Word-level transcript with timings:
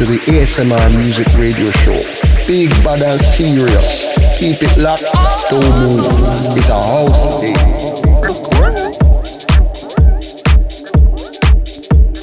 to 0.00 0.06
the 0.06 0.18
ASMR 0.32 0.90
Music 0.96 1.26
Radio 1.36 1.70
Show. 1.82 2.00
Big 2.46 2.70
bad 2.82 3.02
and 3.02 3.20
serious. 3.20 4.14
Keep 4.38 4.62
it 4.62 4.78
locked, 4.78 5.04
don't 5.50 5.62
move. 5.78 6.56
It's 6.56 6.70
a 6.70 6.80
house 6.80 7.40
thing. 7.40 7.54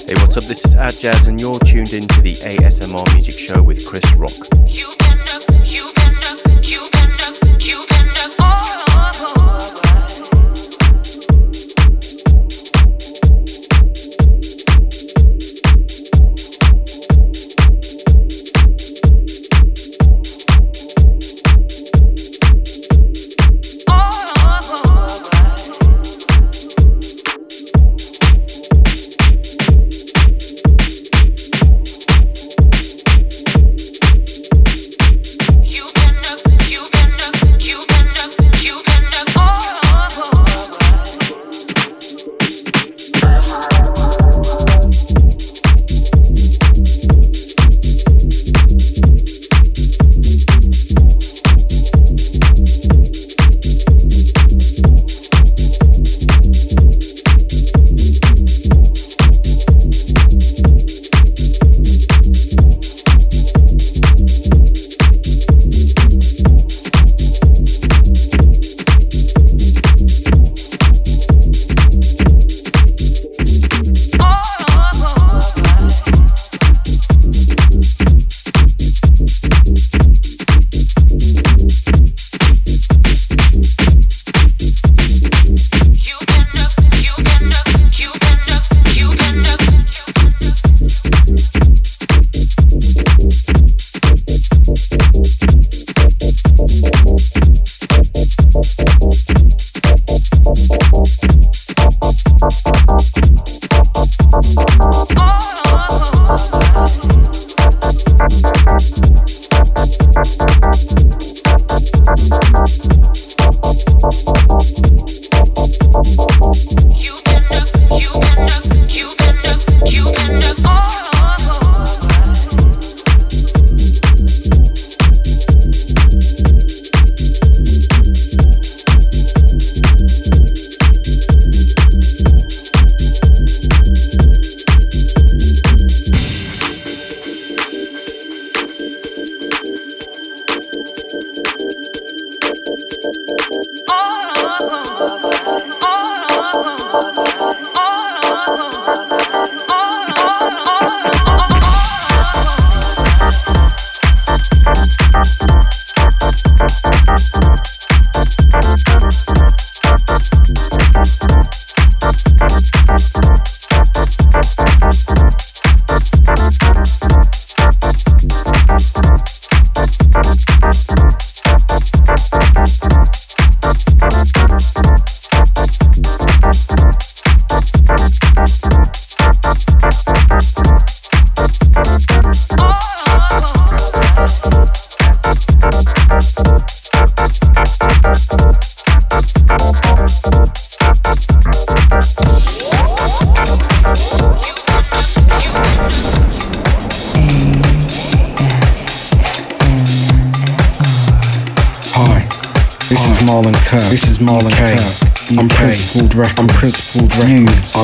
Hey, 0.08 0.20
what's 0.20 0.38
up? 0.38 0.46
This 0.46 0.66
is 0.66 0.74
Atjazz, 0.74 1.28
and 1.28 1.40
you're 1.40 1.60
tuned 1.60 1.94
in 1.94 2.08
to 2.08 2.22
the 2.22 2.32
ASMR 2.32 3.14
Music 3.14 3.36
Show 3.36 3.62
with 3.62 3.86
Chris 3.86 4.12
Rock. 4.16 4.97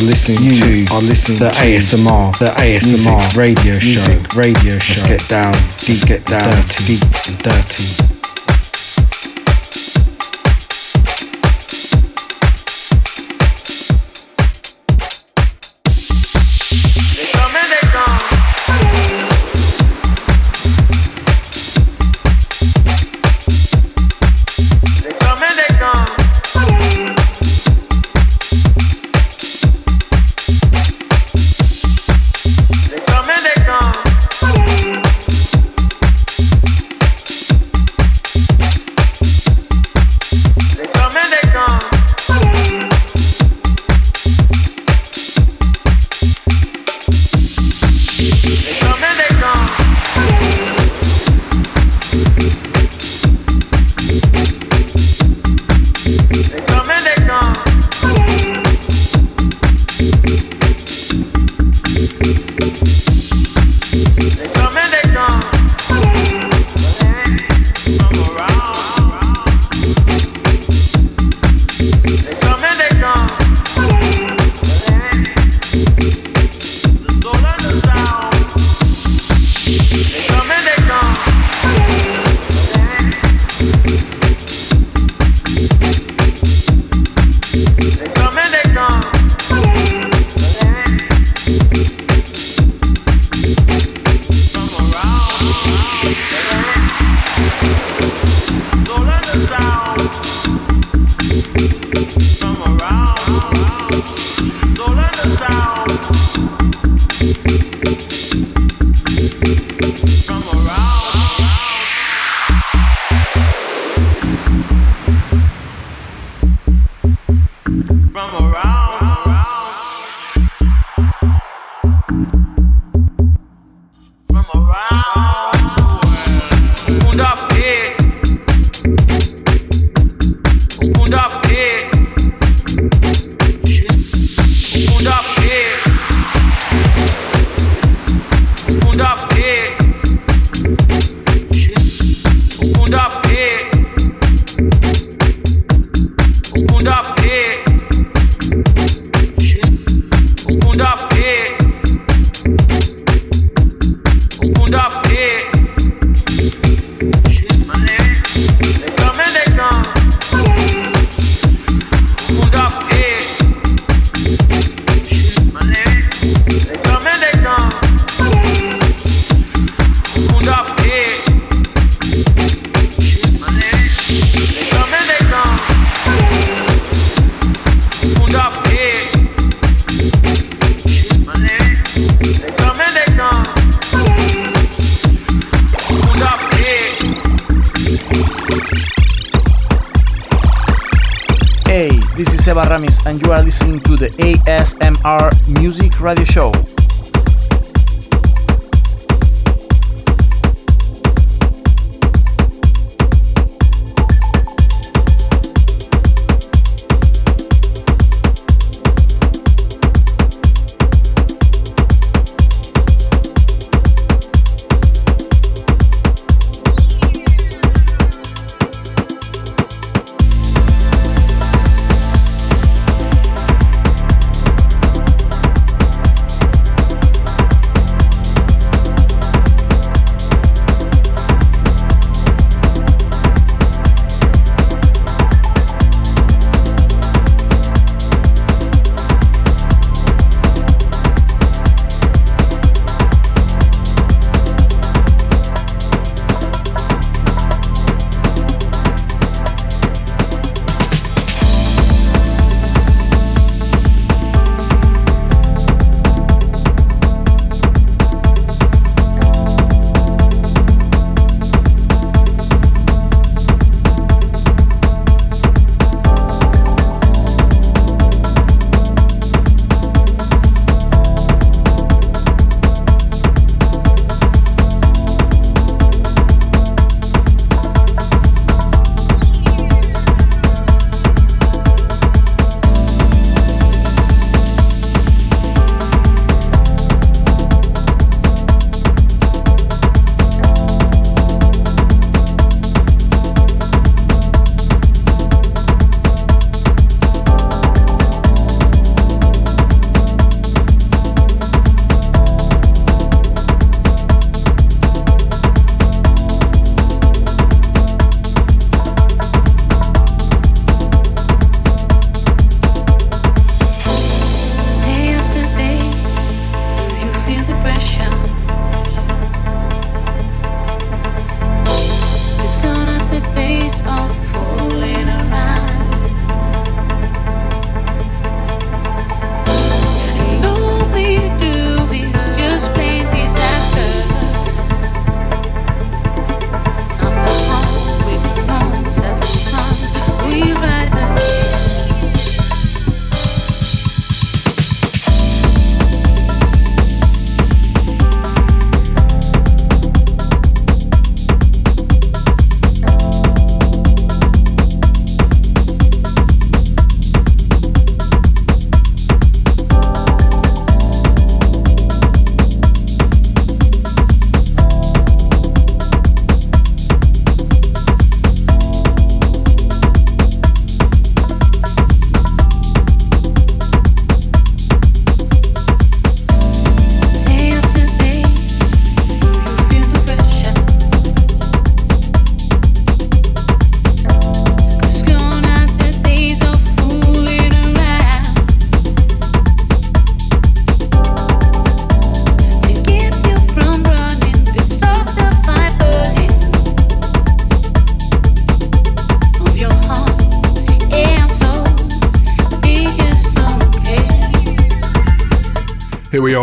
Listening 0.02 0.44
you 0.44 0.86
to 0.86 0.94
are 0.94 1.02
listening 1.02 1.40
the 1.40 1.50
to 1.50 1.56
ASMR, 1.56 2.38
the 2.40 2.52
ASMR 2.59 3.18
music, 3.18 3.38
radio 3.38 3.80
show, 3.80 4.08
music, 4.08 4.36
radio 4.36 4.78
show. 4.80 5.08
Let's 5.08 5.22
get 5.22 5.30
down, 5.30 5.54
deep, 5.54 5.90
let's 5.90 6.04
get 6.06 6.26
down, 6.26 6.52
dirty, 6.52 6.86
deep 6.86 7.04
and 7.28 7.40
dirty. 7.40 8.12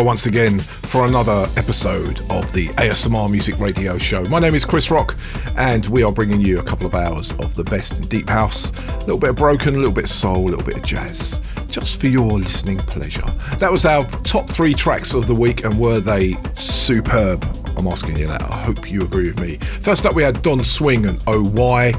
Are 0.00 0.04
once 0.04 0.25
again 0.25 0.59
for 0.59 1.07
another 1.07 1.47
episode 1.59 2.21
of 2.30 2.50
the 2.52 2.69
ASMR 2.78 3.30
Music 3.30 3.59
Radio 3.59 3.99
Show. 3.99 4.25
My 4.25 4.38
name 4.38 4.54
is 4.54 4.64
Chris 4.64 4.90
Rock, 4.90 5.14
and 5.57 5.85
we 5.88 6.02
are 6.02 6.11
bringing 6.11 6.40
you 6.40 6.59
a 6.59 6.62
couple 6.62 6.87
of 6.87 6.95
hours 6.95 7.33
of 7.33 7.54
the 7.54 7.64
best 7.64 7.99
in 7.99 8.02
deep 8.04 8.28
house, 8.28 8.71
a 8.88 8.99
little 9.00 9.19
bit 9.19 9.30
of 9.30 9.37
broken, 9.37 9.75
a 9.75 9.78
little 9.78 9.92
bit 9.92 10.04
of 10.04 10.11
soul, 10.11 10.38
a 10.38 10.50
little 10.50 10.64
bit 10.64 10.78
of 10.78 10.83
jazz. 10.85 11.40
just 11.71 12.00
for 12.00 12.09
your 12.09 12.30
listening 12.38 12.78
pleasure. 12.78 13.26
That 13.59 13.71
was 13.71 13.85
our 13.85 14.04
top 14.25 14.49
three 14.49 14.75
tracks 14.75 15.14
of 15.14 15.26
the 15.26 15.35
week, 15.35 15.64
and 15.64 15.78
were 15.78 16.00
they 16.00 16.33
superb? 16.57 17.45
I'm 17.76 17.87
asking 17.87 18.19
you 18.19 18.26
that. 18.26 18.42
I 18.42 18.57
hope 18.62 18.90
you 18.90 19.02
agree 19.02 19.30
with 19.30 19.40
me. 19.40 19.57
First 19.57 20.04
up, 20.07 20.14
we 20.14 20.23
had 20.23 20.42
Don 20.42 20.64
Swing 20.64 21.07
and 21.07 21.23
Oh 21.26 21.45
Why. 21.45 21.92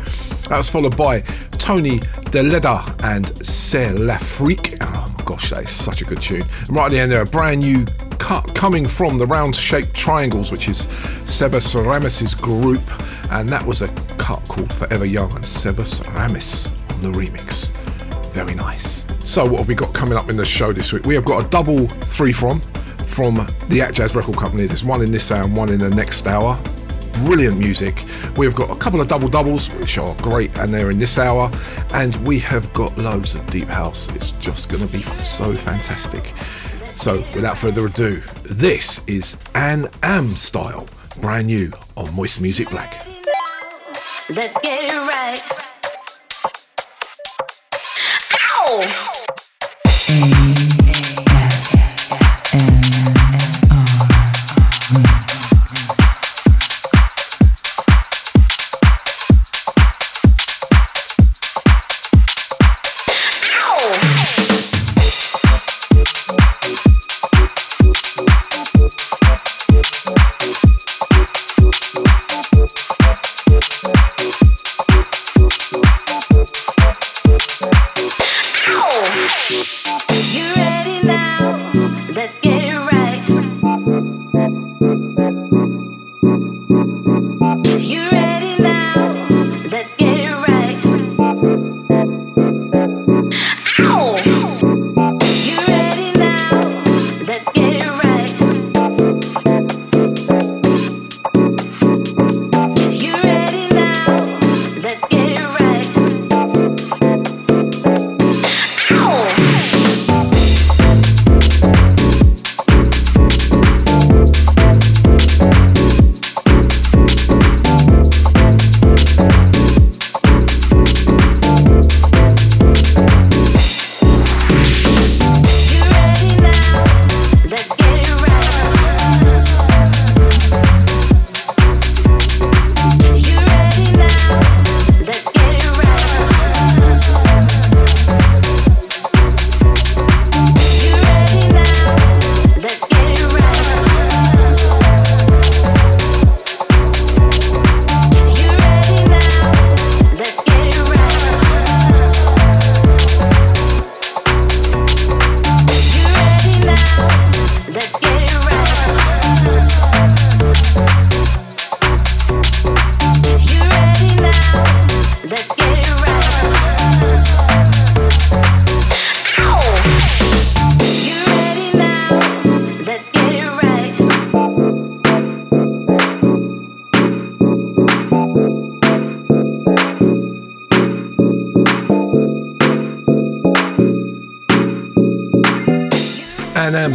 That 0.50 0.58
was 0.58 0.70
followed 0.70 0.98
by 0.98 1.22
Tony 1.58 2.00
Deleda 2.32 3.04
and 3.04 3.28
C'est 3.46 3.96
Freak. 4.20 4.76
Oh 4.82 5.16
my 5.18 5.24
gosh, 5.24 5.50
that 5.52 5.64
is 5.64 5.70
such 5.70 6.02
a 6.02 6.06
good 6.06 6.22
tune. 6.22 6.44
Right 6.72 6.86
at 6.86 6.92
the 6.92 7.00
end 7.00 7.12
there, 7.12 7.22
a 7.22 7.26
brand 7.26 7.60
new 7.60 7.86
cut 8.18 8.56
coming 8.56 8.88
from 8.88 9.18
the 9.18 9.26
round 9.26 9.54
shaped 9.54 9.94
triangles, 9.94 10.54
which 10.54 10.70
is 10.70 10.84
Seba 11.30 11.58
Ceramis's 11.58 12.34
group, 12.34 12.82
and 13.30 13.50
that 13.50 13.66
was 13.66 13.82
a 13.82 13.90
cut 14.18 14.42
called 14.48 14.72
Forever 14.72 15.04
Young 15.04 15.36
and 15.36 15.46
Seba 15.46 15.84
Ceramis 15.84 16.72
on 16.94 17.02
the 17.02 17.10
remix. 17.10 17.76
Very 18.28 18.56
nice. 18.56 19.06
So, 19.20 19.44
what 19.44 19.58
have 19.58 19.68
we 19.68 19.76
got 19.76 19.94
coming 19.94 20.18
up 20.18 20.30
in 20.30 20.38
the 20.38 20.46
show 20.46 20.72
this 20.72 20.94
week? 20.94 21.06
We 21.06 21.14
have 21.16 21.26
got 21.26 21.46
a 21.46 21.50
double 21.50 21.88
three 21.88 22.32
from 22.32 22.62
from 23.06 23.36
the 23.36 23.80
Atjazz 23.80 24.16
Record 24.16 24.38
Company. 24.38 24.66
There's 24.66 24.86
one 24.86 25.02
in 25.02 25.12
this 25.12 25.30
hour 25.30 25.44
and 25.44 25.54
one 25.54 25.68
in 25.68 25.80
the 25.80 25.90
next 25.90 26.26
hour. 26.26 26.58
Brilliant 27.26 27.58
music. 27.58 28.06
We've 28.38 28.56
got 28.56 28.70
a 28.74 28.80
couple 28.80 29.02
of 29.02 29.10
double 29.10 29.28
doubles, 29.28 29.68
which 29.76 29.98
are 29.98 30.16
great, 30.22 30.58
and 30.58 30.74
they're 30.74 30.90
in 30.90 31.00
this 31.00 31.18
hour. 31.18 31.52
And 31.94 32.16
we 32.26 32.40
have 32.40 32.72
got 32.72 32.98
loads 32.98 33.36
of 33.36 33.46
deep 33.48 33.68
house. 33.68 34.08
It's 34.16 34.32
just 34.32 34.70
going 34.70 34.88
to 34.88 34.92
be 34.92 35.00
so 35.00 35.54
fantastic. 35.54 36.34
So, 36.96 37.20
without 37.34 37.58
further 37.58 37.88
ado, 37.88 38.22
this 38.44 39.02
is 39.08 39.38
An 39.56 39.88
Am 40.04 40.36
Style, 40.36 40.88
brand 41.20 41.48
new 41.48 41.72
on 41.98 42.14
Moist 42.14 42.40
Music 42.42 42.70
Black. 42.70 43.06
Let's 44.30 44.60
get 44.62 44.92
it 44.92 44.96
right. 44.96 45.42
Ow! 48.34 49.11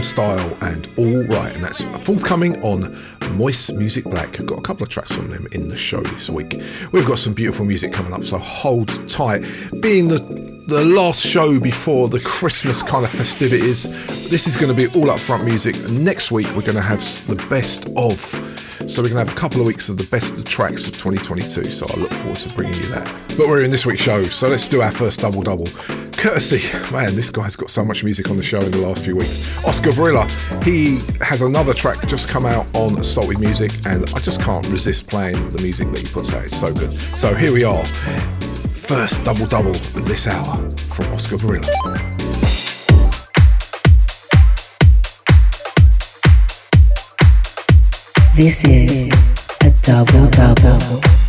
Style 0.06 0.56
and 0.60 0.88
All 0.96 1.24
Right, 1.24 1.52
and 1.52 1.64
that's 1.64 1.84
forthcoming 2.04 2.62
on 2.62 2.96
Moist 3.32 3.74
Music 3.74 4.04
Black. 4.04 4.32
Got 4.44 4.58
a 4.58 4.62
couple 4.62 4.84
of 4.84 4.88
tracks 4.88 5.12
from 5.12 5.28
them 5.30 5.46
in 5.50 5.68
the 5.68 5.76
show 5.76 6.00
this 6.00 6.30
week. 6.30 6.62
We've 6.92 7.06
got 7.06 7.18
some 7.18 7.34
beautiful 7.34 7.64
music 7.64 7.92
coming 7.92 8.12
up, 8.12 8.22
so 8.22 8.38
hold 8.38 9.08
tight. 9.08 9.40
Being 9.80 10.08
the 10.08 10.18
the 10.68 10.84
last 10.84 11.24
show 11.24 11.60
before 11.60 12.08
the 12.08 12.20
Christmas 12.20 12.82
kind 12.82 13.04
of 13.04 13.10
festivities, 13.10 14.30
this 14.30 14.46
is 14.46 14.56
going 14.56 14.74
to 14.74 14.76
be 14.76 14.86
all 14.98 15.06
upfront 15.08 15.44
music. 15.44 15.76
Next 15.90 16.30
week, 16.30 16.46
we're 16.48 16.62
going 16.62 16.74
to 16.74 16.80
have 16.80 17.00
the 17.26 17.36
best 17.48 17.86
of 17.96 18.18
so 18.88 19.02
we're 19.02 19.08
going 19.08 19.24
to 19.24 19.30
have 19.30 19.36
a 19.36 19.40
couple 19.40 19.60
of 19.60 19.66
weeks 19.66 19.88
of 19.88 19.96
the 19.96 20.06
best 20.10 20.34
of 20.34 20.44
tracks 20.44 20.86
of 20.86 20.92
2022. 20.92 21.72
So 21.72 21.86
I 21.92 22.00
look 22.00 22.12
forward 22.12 22.36
to 22.36 22.48
bringing 22.50 22.74
you 22.74 22.88
that. 22.90 23.04
But 23.36 23.48
we're 23.48 23.64
in 23.64 23.70
this 23.70 23.84
week's 23.84 24.02
show, 24.02 24.22
so 24.22 24.48
let's 24.48 24.68
do 24.68 24.80
our 24.80 24.92
first 24.92 25.20
double 25.20 25.42
double. 25.42 25.66
Courtesy, 26.26 26.76
man, 26.90 27.14
this 27.14 27.30
guy's 27.30 27.54
got 27.54 27.70
so 27.70 27.84
much 27.84 28.02
music 28.02 28.28
on 28.30 28.36
the 28.36 28.42
show 28.42 28.58
in 28.58 28.72
the 28.72 28.78
last 28.78 29.04
few 29.04 29.14
weeks. 29.14 29.64
Oscar 29.64 29.92
Varela, 29.92 30.26
he 30.64 30.98
has 31.20 31.40
another 31.40 31.72
track 31.72 32.04
just 32.08 32.28
come 32.28 32.44
out 32.44 32.66
on 32.74 33.00
Salted 33.04 33.38
Music, 33.38 33.70
and 33.86 34.02
I 34.10 34.18
just 34.18 34.40
can't 34.40 34.68
resist 34.70 35.08
playing 35.08 35.52
the 35.52 35.62
music 35.62 35.86
that 35.92 36.04
he 36.04 36.12
puts 36.12 36.32
out. 36.32 36.44
It's 36.44 36.58
so 36.58 36.74
good. 36.74 36.92
So 36.96 37.32
here 37.32 37.52
we 37.52 37.62
are. 37.62 37.84
First 37.84 39.22
double 39.22 39.46
double 39.46 39.70
this 40.02 40.26
hour 40.26 40.68
from 40.76 41.12
Oscar 41.12 41.36
Varela. 41.36 41.62
This 48.34 48.64
is 48.64 49.12
a 49.60 49.70
double 49.82 50.26
double. 50.30 51.25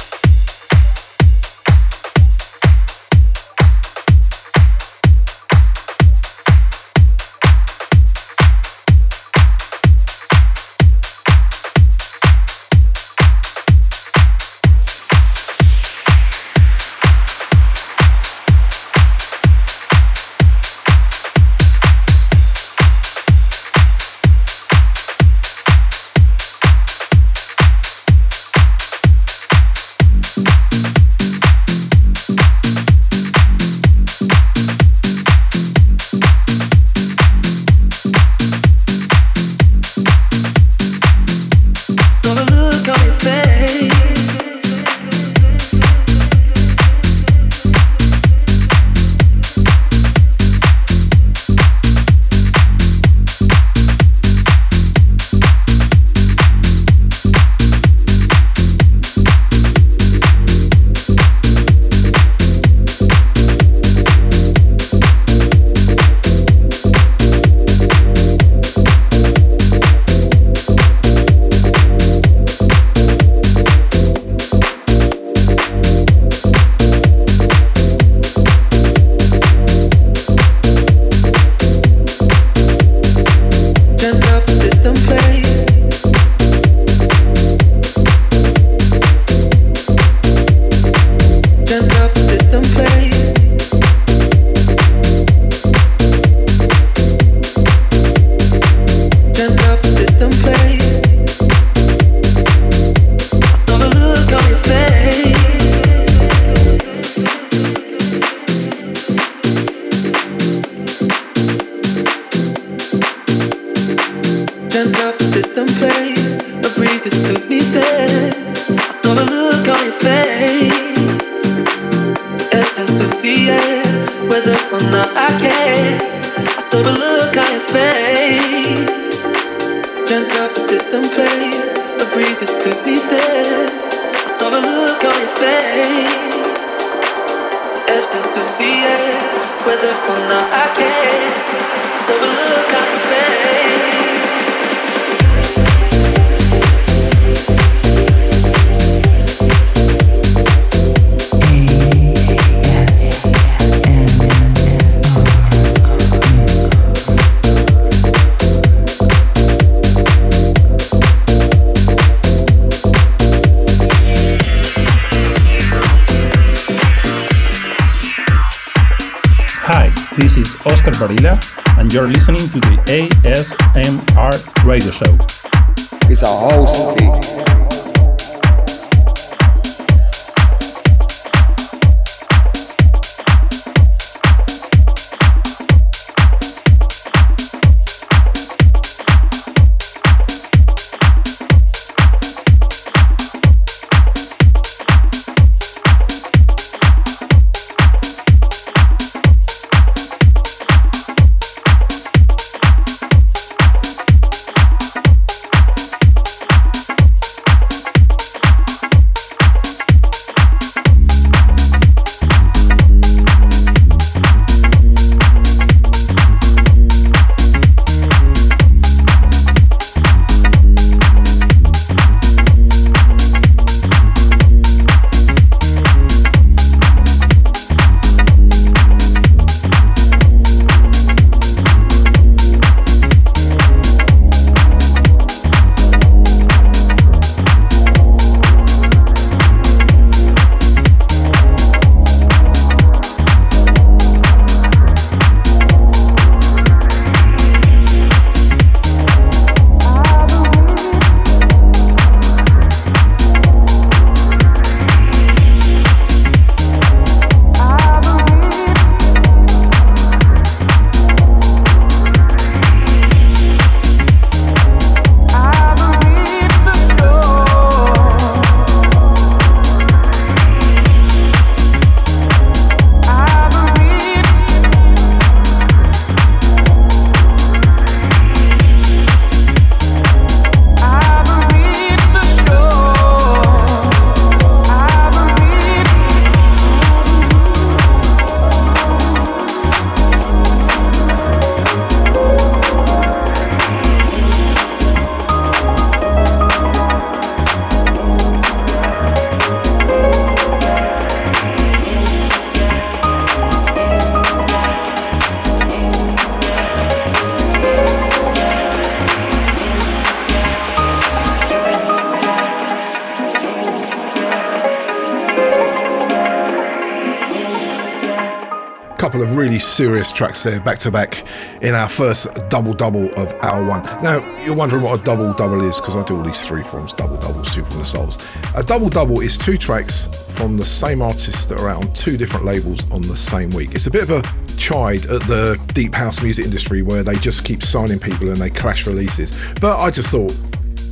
Serious 319.77 320.11
tracks 320.11 320.41
there 320.41 320.59
back 320.59 320.79
to 320.79 320.89
back 320.89 321.23
in 321.61 321.75
our 321.75 321.87
first 321.87 322.27
double 322.49 322.73
double 322.73 323.13
of 323.13 323.31
hour 323.43 323.63
one. 323.63 323.83
Now, 324.01 324.25
you're 324.43 324.55
wondering 324.55 324.81
what 324.81 324.99
a 324.99 325.03
double 325.03 325.31
double 325.35 325.63
is 325.63 325.79
because 325.79 325.95
I 325.95 326.03
do 326.03 326.17
all 326.17 326.23
these 326.23 326.47
three 326.47 326.63
forms 326.63 326.93
double 326.93 327.15
doubles, 327.17 327.53
two 327.53 327.63
from 327.63 327.81
the 327.81 327.85
souls. 327.85 328.17
A 328.55 328.63
double 328.63 328.89
double 328.89 329.19
is 329.19 329.37
two 329.37 329.55
tracks 329.55 330.07
from 330.29 330.57
the 330.57 330.65
same 330.65 331.03
artist 331.03 331.49
that 331.49 331.59
are 331.59 331.69
out 331.69 331.85
on 331.85 331.93
two 331.93 332.17
different 332.17 332.43
labels 332.43 332.89
on 332.89 333.03
the 333.03 333.15
same 333.15 333.51
week. 333.51 333.75
It's 333.75 333.85
a 333.85 333.91
bit 333.91 334.01
of 334.01 334.09
a 334.09 334.23
chide 334.57 335.05
at 335.05 335.21
the 335.27 335.63
deep 335.75 335.93
house 335.93 336.23
music 336.23 336.45
industry 336.45 336.81
where 336.81 337.03
they 337.03 337.13
just 337.17 337.45
keep 337.45 337.61
signing 337.61 337.99
people 337.99 338.29
and 338.29 338.37
they 338.37 338.49
clash 338.49 338.87
releases. 338.87 339.37
But 339.61 339.77
I 339.77 339.91
just 339.91 340.09
thought 340.09 340.35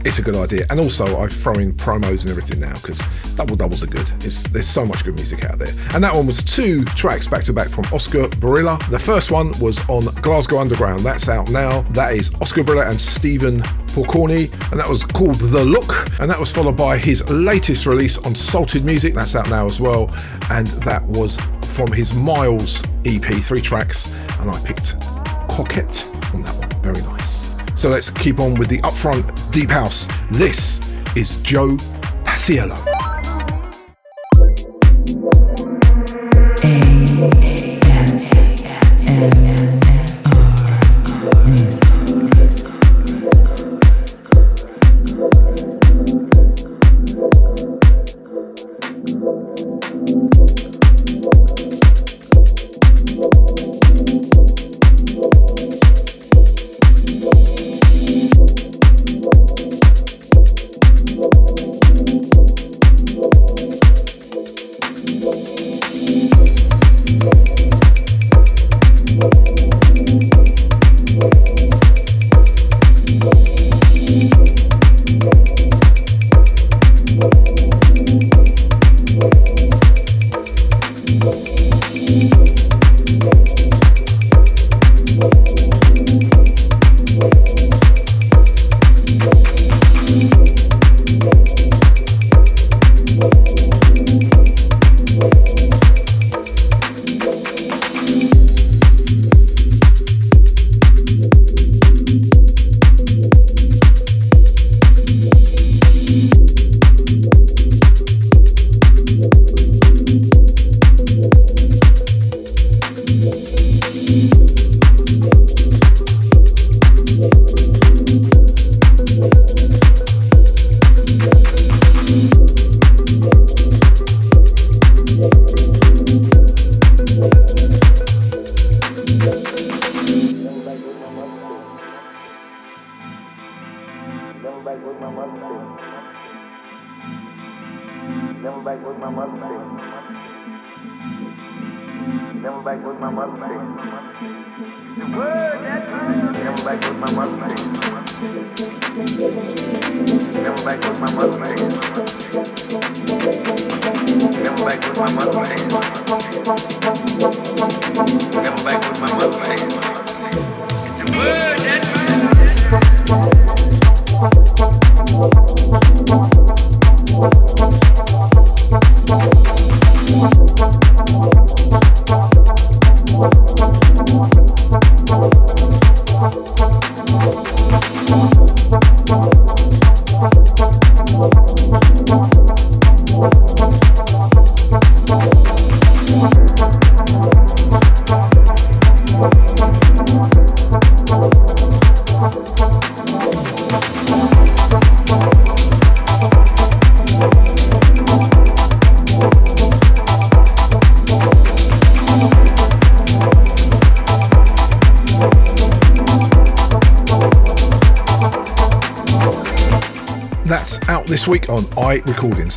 it's 0.05 0.19
a 0.19 0.21
good 0.21 0.35
idea. 0.35 0.67
And 0.69 0.79
also, 0.79 1.19
I 1.19 1.27
throw 1.27 1.55
in 1.55 1.73
promos 1.73 2.21
and 2.21 2.29
everything 2.29 2.59
now 2.59 2.75
because 2.75 3.01
double 3.35 3.55
doubles 3.55 3.83
are 3.83 3.87
good. 3.87 4.09
It's, 4.23 4.43
there's 4.47 4.67
so 4.67 4.85
much 4.85 5.03
good 5.03 5.15
music 5.15 5.45
out 5.45 5.59
there. 5.59 5.73
And 5.93 6.03
that 6.03 6.13
one 6.13 6.27
was 6.27 6.43
two 6.43 6.83
tracks 6.85 7.27
back 7.27 7.43
to 7.45 7.53
back 7.53 7.69
from 7.69 7.85
Oscar 7.93 8.27
Varela. 8.37 8.79
The 8.89 8.99
first 8.99 9.31
one 9.31 9.51
was 9.59 9.79
on 9.89 10.05
Glasgow 10.21 10.59
Underground. 10.59 11.01
That's 11.01 11.29
out 11.29 11.49
now. 11.49 11.81
That 11.91 12.13
is 12.13 12.33
Oscar 12.41 12.63
Varela 12.63 12.89
and 12.89 12.99
Stephen 12.99 13.61
Porcorni, 13.95 14.51
and 14.71 14.79
that 14.79 14.89
was 14.89 15.05
called 15.05 15.35
The 15.35 15.63
Look, 15.63 16.19
and 16.19 16.29
that 16.29 16.37
was 16.37 16.51
followed 16.51 16.75
by 16.75 16.97
his 16.97 17.27
latest 17.29 17.85
release 17.85 18.17
on 18.19 18.35
Salted 18.35 18.83
Music, 18.83 19.13
that's 19.13 19.35
out 19.37 19.49
now 19.49 19.65
as 19.65 19.79
well, 19.79 20.13
and 20.51 20.67
that 20.83 21.01
was 21.03 21.39
from 21.75 21.91
his 21.91 22.13
Miles 22.13 22.83
EP, 23.05 23.23
three 23.23 23.61
tracks, 23.61 24.13
and 24.39 24.51
I 24.51 24.59
picked 24.65 24.99
Coquette 25.47 25.95
from 26.25 26.43
that 26.43 26.55
one. 26.55 26.81
Very 26.81 27.01
nice. 27.01 27.53
So 27.79 27.89
let's 27.89 28.09
keep 28.09 28.39
on 28.39 28.55
with 28.55 28.69
the 28.69 28.79
upfront 28.79 29.51
deep 29.51 29.69
house. 29.69 30.07
This 30.29 30.79
is 31.15 31.37
Joe 31.37 31.77
Paciello. 32.25 32.84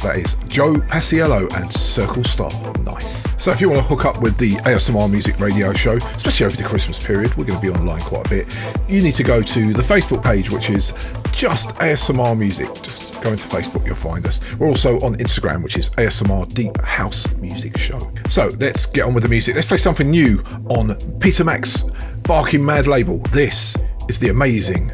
That 0.08 0.16
is 0.16 0.36
Joe 0.48 0.72
Paciello 0.72 1.54
and 1.60 1.70
Circle 1.70 2.24
Star. 2.24 2.50
Nice. 2.82 3.26
So 3.36 3.50
if 3.50 3.60
you 3.60 3.68
want 3.68 3.82
to 3.82 3.86
hook 3.86 4.06
up 4.06 4.22
with 4.22 4.38
the 4.38 4.52
ASMR 4.62 5.10
Music 5.10 5.38
Radio 5.38 5.74
Show, 5.74 5.96
especially 5.96 6.46
over 6.46 6.56
the 6.56 6.62
Christmas 6.62 6.98
period, 6.98 7.34
we're 7.36 7.44
going 7.44 7.60
to 7.60 7.66
be 7.66 7.68
online 7.70 8.00
quite 8.00 8.24
a 8.24 8.30
bit. 8.30 8.58
You 8.88 9.02
need 9.02 9.14
to 9.16 9.22
go 9.22 9.42
to 9.42 9.72
the 9.74 9.82
Facebook 9.82 10.24
page, 10.24 10.50
which 10.50 10.70
is 10.70 10.92
just 11.30 11.74
ASMR 11.74 12.38
Music. 12.38 12.68
Just 12.76 13.22
go 13.22 13.32
into 13.32 13.46
Facebook, 13.46 13.84
you'll 13.84 13.96
find 13.96 14.26
us. 14.26 14.56
We're 14.56 14.68
also 14.68 14.98
on 15.00 15.16
Instagram, 15.16 15.62
which 15.62 15.76
is 15.76 15.90
ASMR 15.90 16.48
Deep 16.54 16.80
House 16.80 17.30
Music 17.34 17.76
Show. 17.76 18.00
So 18.30 18.48
let's 18.60 18.86
get 18.86 19.04
on 19.04 19.12
with 19.12 19.24
the 19.24 19.28
music. 19.28 19.56
Let's 19.56 19.68
play 19.68 19.76
something 19.76 20.08
new 20.08 20.42
on 20.70 20.96
Peter 21.20 21.44
Max 21.44 21.82
Barking 22.22 22.64
Mad 22.64 22.86
label. 22.86 23.18
This 23.30 23.76
is 24.08 24.18
the 24.18 24.30
amazing 24.30 24.90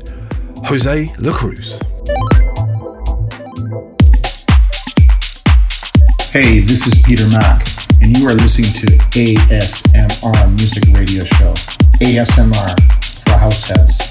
Jose 0.64 1.14
La 1.20 1.33
Hey, 6.35 6.59
this 6.59 6.88
is 6.88 7.01
Peter 7.01 7.29
Mack, 7.29 7.64
and 8.03 8.18
you 8.18 8.27
are 8.27 8.35
listening 8.35 8.73
to 8.73 8.87
ASMR 9.14 10.51
Music 10.59 10.83
Radio 10.92 11.23
Show. 11.23 11.55
ASMR 12.03 13.23
for 13.25 13.38
house 13.38 13.68
heads. 13.68 14.04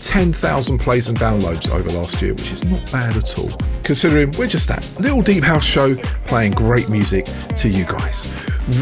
10,000 0.00 0.78
plays 0.78 1.08
and 1.08 1.18
downloads 1.18 1.70
over 1.70 1.90
last 1.90 2.22
year, 2.22 2.34
which 2.34 2.52
is 2.52 2.64
not 2.64 2.90
bad 2.90 3.16
at 3.16 3.38
all, 3.38 3.50
considering 3.82 4.32
we're 4.38 4.46
just 4.46 4.68
that 4.68 4.88
little 5.00 5.22
deep 5.22 5.44
house 5.44 5.64
show 5.64 5.94
playing 6.26 6.52
great 6.52 6.88
music 6.88 7.26
to 7.56 7.68
you 7.68 7.84
guys. 7.84 8.28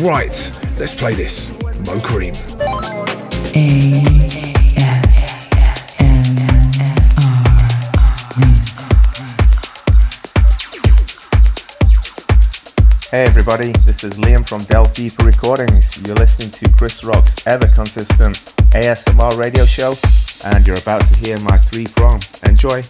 Right, 0.01 0.53
let's 0.79 0.95
play 0.95 1.15
this. 1.15 1.55
Mo 1.87 2.01
Cream. 2.01 2.35
A 3.55 4.16
Hey 13.17 13.25
everybody, 13.25 13.73
this 13.87 14.05
is 14.05 14.19
Liam 14.19 14.47
from 14.47 14.59
Delve 14.65 14.93
Deeper 14.93 15.25
Recordings. 15.25 16.07
You're 16.07 16.17
listening 16.17 16.51
to 16.51 16.71
Chris 16.77 17.03
Rock's 17.03 17.47
ever 17.47 17.67
consistent 17.67 18.37
ASMR 18.77 19.39
radio 19.39 19.65
show, 19.65 19.95
and 20.45 20.67
you're 20.67 20.77
about 20.77 21.01
to 21.01 21.19
hear 21.21 21.41
my 21.41 21.57
three 21.57 21.87
from. 21.87 22.21
Enjoy. 22.45 22.83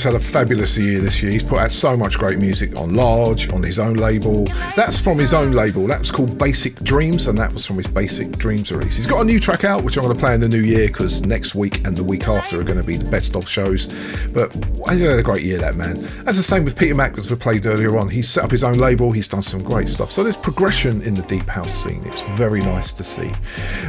Had 0.00 0.14
a 0.14 0.20
fabulous 0.20 0.78
year 0.78 1.00
this 1.00 1.22
year. 1.22 1.30
He's 1.30 1.44
put 1.44 1.58
out 1.58 1.72
so 1.72 1.94
much 1.94 2.18
great 2.18 2.38
music 2.38 2.74
on 2.74 2.94
Large, 2.94 3.50
on 3.52 3.62
his 3.62 3.78
own 3.78 3.94
label. 3.94 4.46
That's 4.74 4.98
from 4.98 5.18
his 5.18 5.34
own 5.34 5.52
label. 5.52 5.86
That's 5.86 6.10
called 6.10 6.38
Basic 6.38 6.74
Dreams, 6.76 7.28
and 7.28 7.38
that 7.38 7.52
was 7.52 7.66
from 7.66 7.76
his 7.76 7.86
Basic 7.86 8.32
Dreams 8.38 8.72
release. 8.72 8.96
He's 8.96 9.06
got 9.06 9.20
a 9.20 9.24
new 9.24 9.38
track 9.38 9.64
out, 9.64 9.84
which 9.84 9.98
I'm 9.98 10.04
going 10.04 10.14
to 10.14 10.18
play 10.18 10.32
in 10.32 10.40
the 10.40 10.48
new 10.48 10.62
year 10.62 10.86
because 10.86 11.20
next 11.26 11.54
week 11.54 11.86
and 11.86 11.94
the 11.94 12.02
week 12.02 12.28
after 12.28 12.58
are 12.58 12.64
going 12.64 12.78
to 12.78 12.84
be 12.84 12.96
the 12.96 13.10
best 13.10 13.36
of 13.36 13.46
shows. 13.46 13.88
But 14.32 14.52
he's 14.88 15.06
had 15.06 15.18
a 15.18 15.22
great 15.22 15.42
year, 15.42 15.58
that 15.58 15.76
man. 15.76 16.00
That's 16.24 16.38
the 16.38 16.42
same 16.42 16.64
with 16.64 16.78
Peter 16.78 16.94
Mack, 16.94 17.18
as 17.18 17.30
we 17.30 17.36
played 17.36 17.66
earlier 17.66 17.98
on. 17.98 18.08
He's 18.08 18.28
set 18.28 18.44
up 18.44 18.50
his 18.50 18.64
own 18.64 18.78
label. 18.78 19.12
He's 19.12 19.28
done 19.28 19.42
some 19.42 19.62
great 19.62 19.88
stuff. 19.88 20.10
So 20.10 20.22
there's 20.22 20.36
progression 20.36 21.02
in 21.02 21.14
the 21.14 21.22
deep 21.22 21.46
house 21.46 21.72
scene. 21.72 22.02
It's 22.06 22.22
very 22.22 22.60
nice 22.60 22.92
to 22.94 23.04
see. 23.04 23.30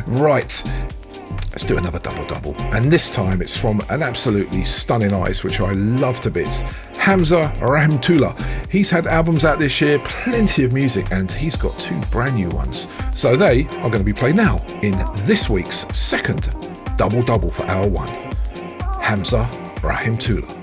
Right. 0.08 0.62
Let's 1.51 1.65
do 1.65 1.77
another 1.77 1.99
double 1.99 2.25
double. 2.25 2.55
And 2.73 2.85
this 2.85 3.13
time 3.13 3.41
it's 3.41 3.57
from 3.57 3.81
an 3.89 4.01
absolutely 4.01 4.63
stunning 4.63 5.11
artist, 5.11 5.43
which 5.43 5.59
I 5.59 5.73
love 5.73 6.21
to 6.21 6.31
bits. 6.31 6.61
Hamza 6.97 7.51
Rahimtullah. 7.57 8.69
He's 8.69 8.89
had 8.89 9.05
albums 9.05 9.43
out 9.43 9.59
this 9.59 9.81
year, 9.81 9.99
plenty 9.99 10.63
of 10.63 10.71
music, 10.71 11.11
and 11.11 11.29
he's 11.29 11.57
got 11.57 11.77
two 11.77 11.99
brand 12.09 12.35
new 12.35 12.49
ones. 12.49 12.87
So 13.13 13.35
they 13.35 13.65
are 13.79 13.89
going 13.89 13.99
to 13.99 14.03
be 14.03 14.13
played 14.13 14.35
now 14.35 14.63
in 14.81 14.93
this 15.25 15.49
week's 15.49 15.85
second 15.97 16.49
double 16.95 17.21
double 17.21 17.51
for 17.51 17.65
hour 17.65 17.87
one. 17.87 18.07
Hamza 19.01 19.49
Rahimtullah. 19.81 20.61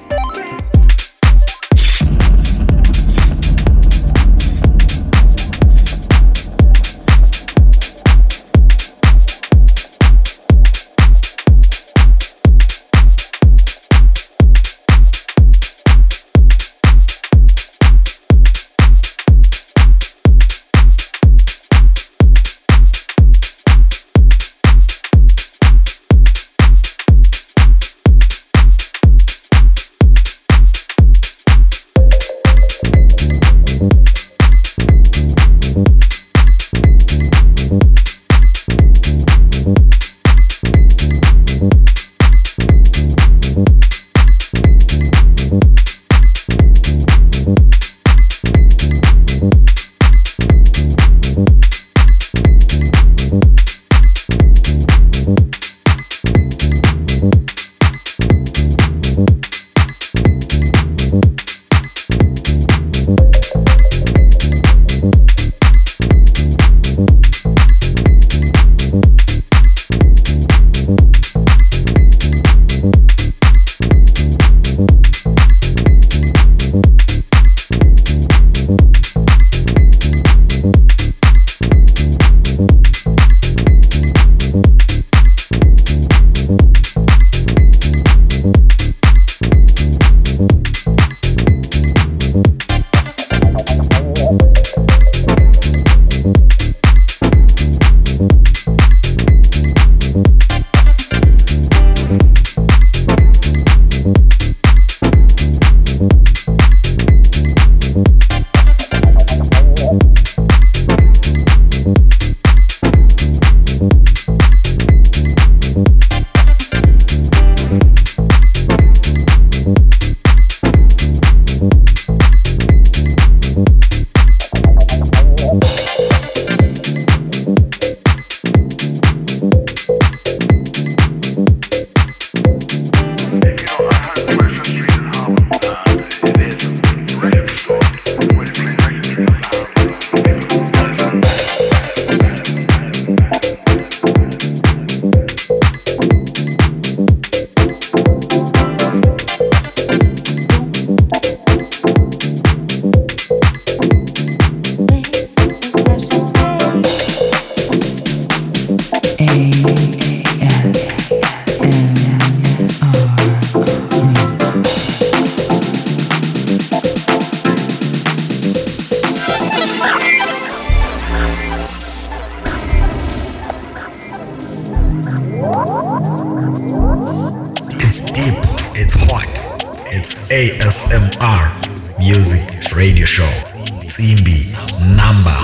simbi 183.86 184.48
namba 184.96 185.36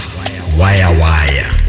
wayawaya 0.58 0.88
waya. 0.88 1.63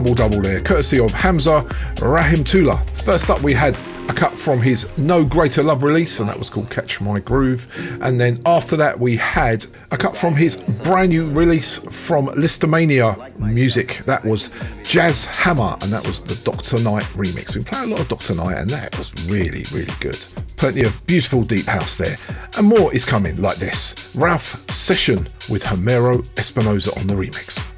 Double 0.00 0.14
double 0.14 0.40
there, 0.40 0.62
courtesy 0.62 0.98
of 0.98 1.10
Hamza 1.10 1.60
Rahimtullah. 1.96 2.88
First 3.04 3.28
up, 3.28 3.42
we 3.42 3.52
had 3.52 3.76
a 4.08 4.14
cut 4.14 4.32
from 4.32 4.58
his 4.58 4.96
No 4.96 5.22
Greater 5.22 5.62
Love 5.62 5.82
release, 5.82 6.20
and 6.20 6.28
that 6.30 6.38
was 6.38 6.48
called 6.48 6.70
Catch 6.70 7.02
My 7.02 7.20
Groove. 7.20 7.68
And 8.00 8.18
then 8.18 8.38
after 8.46 8.78
that, 8.78 8.98
we 8.98 9.16
had 9.16 9.66
a 9.90 9.98
cut 9.98 10.16
from 10.16 10.36
his 10.36 10.56
brand 10.84 11.10
new 11.10 11.30
release 11.30 11.80
from 11.80 12.28
Listomania 12.28 13.38
Music. 13.38 14.00
That 14.06 14.24
was 14.24 14.48
Jazz 14.84 15.26
Hammer, 15.26 15.76
and 15.82 15.92
that 15.92 16.06
was 16.06 16.22
the 16.22 16.34
Dr. 16.50 16.82
Knight 16.82 17.04
remix. 17.12 17.54
We 17.54 17.62
played 17.62 17.84
a 17.84 17.86
lot 17.88 18.00
of 18.00 18.08
Dr. 18.08 18.34
Knight, 18.34 18.56
and 18.56 18.70
that 18.70 18.96
was 18.96 19.12
really, 19.28 19.64
really 19.70 19.92
good. 20.00 20.16
Plenty 20.56 20.84
of 20.84 21.06
beautiful 21.06 21.42
deep 21.42 21.66
house 21.66 21.98
there. 21.98 22.16
And 22.56 22.66
more 22.66 22.90
is 22.94 23.04
coming 23.04 23.36
like 23.36 23.58
this 23.58 24.16
Ralph 24.16 24.64
Session 24.70 25.28
with 25.50 25.64
Homero 25.64 26.26
Espinosa 26.38 26.98
on 26.98 27.06
the 27.06 27.14
remix. 27.14 27.69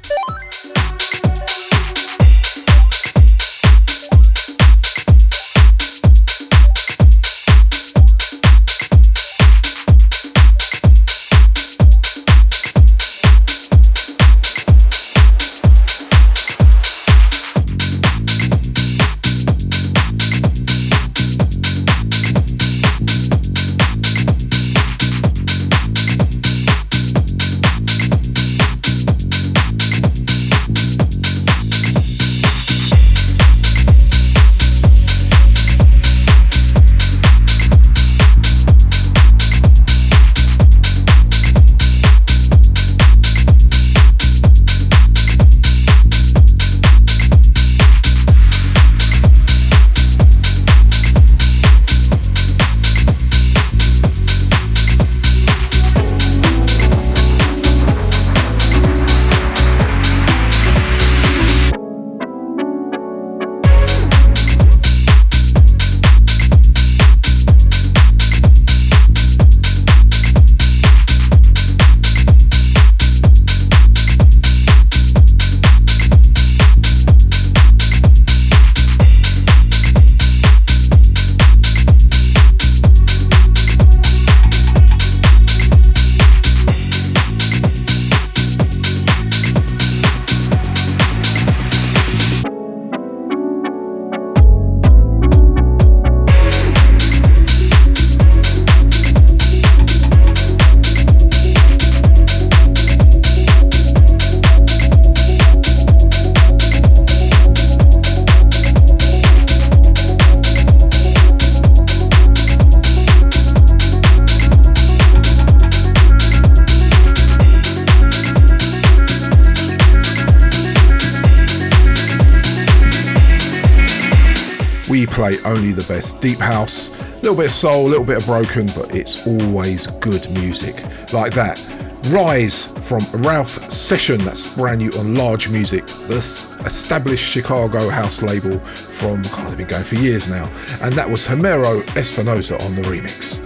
Deep 126.11 126.39
house, 126.39 126.89
a 126.99 127.15
little 127.21 127.35
bit 127.35 127.45
of 127.45 127.51
soul, 127.51 127.87
a 127.87 127.89
little 127.89 128.03
bit 128.03 128.17
of 128.17 128.25
broken, 128.25 128.65
but 128.75 128.93
it's 128.95 129.25
always 129.25 129.87
good 129.87 130.29
music. 130.31 130.75
Like 131.13 131.33
that. 131.35 131.63
Rise 132.09 132.67
from 132.85 133.05
Ralph 133.21 133.71
Session, 133.71 134.17
that's 134.17 134.55
brand 134.55 134.79
new 134.79 134.91
on 134.99 135.15
Large 135.15 135.47
Music, 135.47 135.85
this 136.07 136.51
established 136.65 137.23
Chicago 137.23 137.87
house 137.87 138.21
label 138.21 138.59
from, 138.59 139.21
God, 139.21 139.47
they've 139.47 139.59
been 139.59 139.67
going 139.67 139.85
for 139.85 139.95
years 139.95 140.27
now. 140.27 140.49
And 140.81 140.93
that 140.95 141.09
was 141.09 141.25
Homero 141.25 141.81
Espinosa 141.95 142.61
on 142.65 142.75
the 142.75 142.81
remix. 142.81 143.39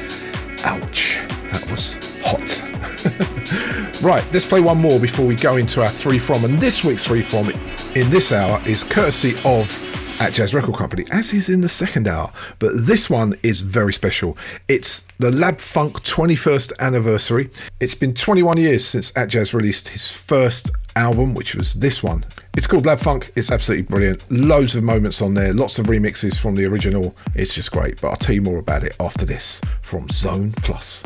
Ouch, 0.65 1.19
that 1.51 1.69
was 1.69 1.99
hot. 2.23 4.01
right, 4.01 4.25
let's 4.33 4.45
play 4.45 4.59
one 4.59 4.79
more 4.79 4.99
before 4.99 5.27
we 5.27 5.35
go 5.35 5.57
into 5.57 5.81
our 5.81 5.89
three 5.89 6.17
from. 6.17 6.43
And 6.43 6.57
this 6.57 6.83
week's 6.83 7.05
three 7.05 7.21
from 7.21 7.51
in 7.95 8.09
this 8.09 8.31
hour 8.31 8.59
is 8.65 8.83
courtesy 8.83 9.39
of 9.45 9.69
Atjazz 10.17 10.55
Record 10.55 10.75
Company, 10.75 11.05
as 11.11 11.31
is 11.31 11.47
in 11.47 11.61
the 11.61 11.69
second 11.69 12.07
hour. 12.07 12.31
But 12.57 12.71
this 12.73 13.09
one 13.09 13.35
is 13.43 13.61
very 13.61 13.93
special. 13.93 14.37
It's 14.67 15.03
the 15.19 15.29
Lab 15.29 15.59
Funk 15.59 16.01
21st 16.01 16.73
anniversary. 16.79 17.49
It's 17.79 17.93
been 17.93 18.15
21 18.15 18.57
years 18.57 18.85
since 18.85 19.11
Atjazz 19.11 19.53
released 19.53 19.89
his 19.89 20.11
first 20.11 20.71
album, 20.95 21.35
which 21.35 21.53
was 21.53 21.75
this 21.75 22.01
one. 22.01 22.25
It's 22.55 22.65
called 22.65 22.87
Lab 22.87 22.99
Funk. 22.99 23.31
It's 23.35 23.51
absolutely 23.51 23.83
brilliant. 23.83 24.29
Loads 24.31 24.75
of 24.75 24.83
moments 24.83 25.21
on 25.21 25.35
there, 25.35 25.53
lots 25.53 25.77
of 25.77 25.85
remixes 25.85 26.39
from 26.39 26.55
the 26.55 26.65
original. 26.65 27.15
It's 27.35 27.53
just 27.53 27.71
great. 27.71 28.01
But 28.01 28.09
I'll 28.09 28.15
tell 28.15 28.33
you 28.33 28.41
more 28.41 28.57
about 28.57 28.83
it 28.83 28.95
after 28.99 29.25
this 29.25 29.61
from 29.83 30.09
Zone 30.09 30.51
Plus. 30.53 31.03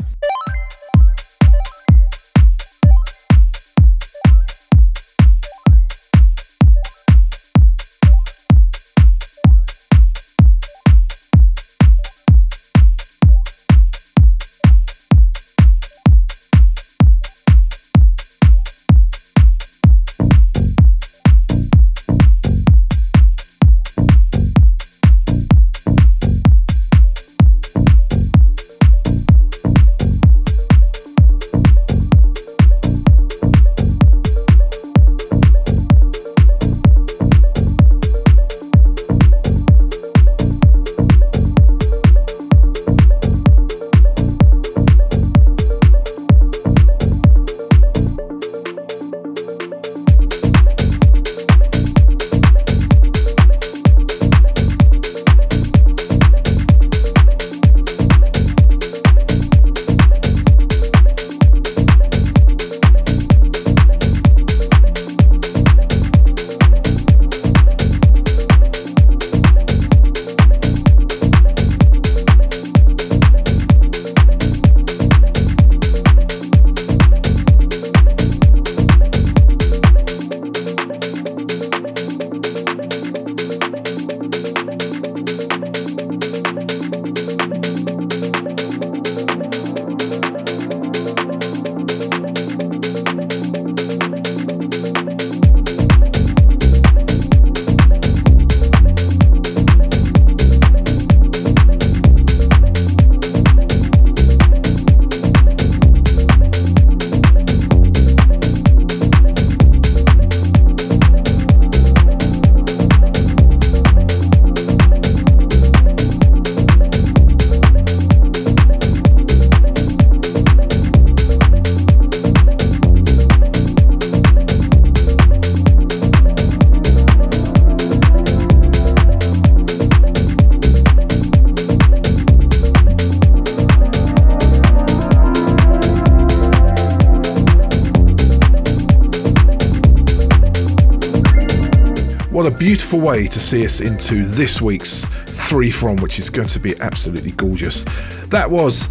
Way 142.96 143.26
to 143.26 143.40
see 143.40 143.64
us 143.64 143.80
into 143.80 144.24
this 144.24 144.60
week's 144.60 145.04
three 145.04 145.70
from, 145.70 145.96
which 145.96 146.18
is 146.18 146.30
going 146.30 146.48
to 146.48 146.60
be 146.60 146.74
absolutely 146.80 147.32
gorgeous. 147.32 147.84
That 148.28 148.50
was 148.50 148.88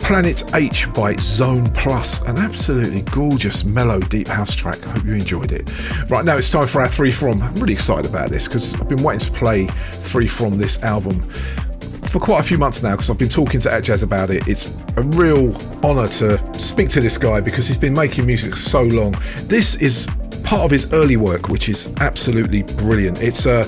Planet 0.00 0.54
H 0.54 0.92
by 0.92 1.14
Zone 1.14 1.68
Plus, 1.70 2.22
an 2.22 2.38
absolutely 2.38 3.02
gorgeous, 3.02 3.64
mellow, 3.64 4.00
deep 4.00 4.26
house 4.26 4.54
track. 4.54 4.80
Hope 4.80 5.04
you 5.04 5.12
enjoyed 5.12 5.52
it. 5.52 5.70
Right 6.10 6.24
now, 6.24 6.36
it's 6.36 6.50
time 6.50 6.66
for 6.66 6.80
our 6.80 6.88
three 6.88 7.12
from. 7.12 7.42
I'm 7.42 7.54
really 7.54 7.74
excited 7.74 8.06
about 8.06 8.30
this 8.30 8.48
because 8.48 8.74
I've 8.80 8.88
been 8.88 9.02
waiting 9.02 9.20
to 9.20 9.32
play 9.32 9.66
three 9.66 10.26
from 10.26 10.58
this 10.58 10.82
album 10.82 11.20
for 12.10 12.18
quite 12.18 12.40
a 12.40 12.42
few 12.42 12.58
months 12.58 12.82
now 12.82 12.92
because 12.92 13.08
I've 13.08 13.18
been 13.18 13.28
talking 13.28 13.60
to 13.60 13.68
Atjazz 13.68 14.02
about 14.02 14.30
it. 14.30 14.48
It's 14.48 14.74
a 14.96 15.02
real 15.02 15.54
honour 15.84 16.08
to 16.08 16.60
speak 16.60 16.88
to 16.90 17.00
this 17.00 17.16
guy 17.16 17.40
because 17.40 17.68
he's 17.68 17.78
been 17.78 17.94
making 17.94 18.26
music 18.26 18.56
so 18.56 18.82
long. 18.82 19.14
This 19.44 19.80
is 19.80 20.08
part 20.50 20.64
of 20.64 20.70
his 20.72 20.92
early 20.92 21.16
work, 21.16 21.48
which 21.48 21.68
is 21.68 21.94
absolutely 22.00 22.64
brilliant. 22.76 23.22
It's 23.22 23.46
a 23.46 23.62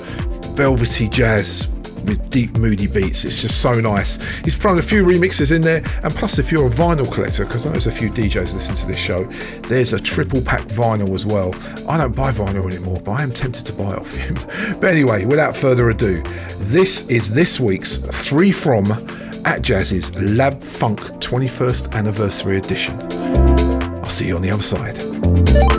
velvety 0.57 1.07
jazz 1.07 1.69
with 2.03 2.29
deep, 2.29 2.57
moody 2.57 2.87
beats. 2.87 3.23
It's 3.23 3.41
just 3.41 3.61
so 3.61 3.79
nice. 3.79 4.21
He's 4.39 4.57
thrown 4.57 4.77
a 4.79 4.81
few 4.81 5.05
remixes 5.05 5.55
in 5.55 5.61
there, 5.61 5.81
and 6.03 6.13
plus, 6.13 6.39
if 6.39 6.51
you're 6.51 6.67
a 6.67 6.69
vinyl 6.69 7.09
collector, 7.09 7.45
because 7.45 7.65
I 7.65 7.69
know 7.69 7.71
there's 7.71 7.87
a 7.87 7.91
few 7.91 8.09
DJs 8.09 8.53
listen 8.53 8.75
to 8.75 8.85
this 8.85 8.97
show, 8.97 9.23
there's 9.69 9.93
a 9.93 9.99
triple 9.99 10.41
pack 10.41 10.63
vinyl 10.63 11.15
as 11.15 11.25
well. 11.25 11.55
I 11.87 11.95
don't 11.95 12.13
buy 12.13 12.31
vinyl 12.31 12.69
anymore, 12.69 12.99
but 12.99 13.11
I 13.11 13.23
am 13.23 13.31
tempted 13.31 13.65
to 13.67 13.73
buy 13.73 13.93
off 13.95 14.13
him. 14.13 14.35
but 14.81 14.89
anyway, 14.89 15.23
without 15.23 15.55
further 15.55 15.89
ado, 15.89 16.21
this 16.57 17.07
is 17.07 17.33
this 17.33 17.61
week's 17.61 17.95
three 17.95 18.51
from 18.51 18.87
Atjazz's 19.45 20.19
Lab 20.21 20.61
Funk 20.61 20.99
21st 20.99 21.93
Anniversary 21.93 22.57
Edition. 22.57 22.99
I'll 24.03 24.09
see 24.09 24.27
you 24.27 24.35
on 24.35 24.41
the 24.41 24.51
other 24.51 24.61
side. 24.61 25.72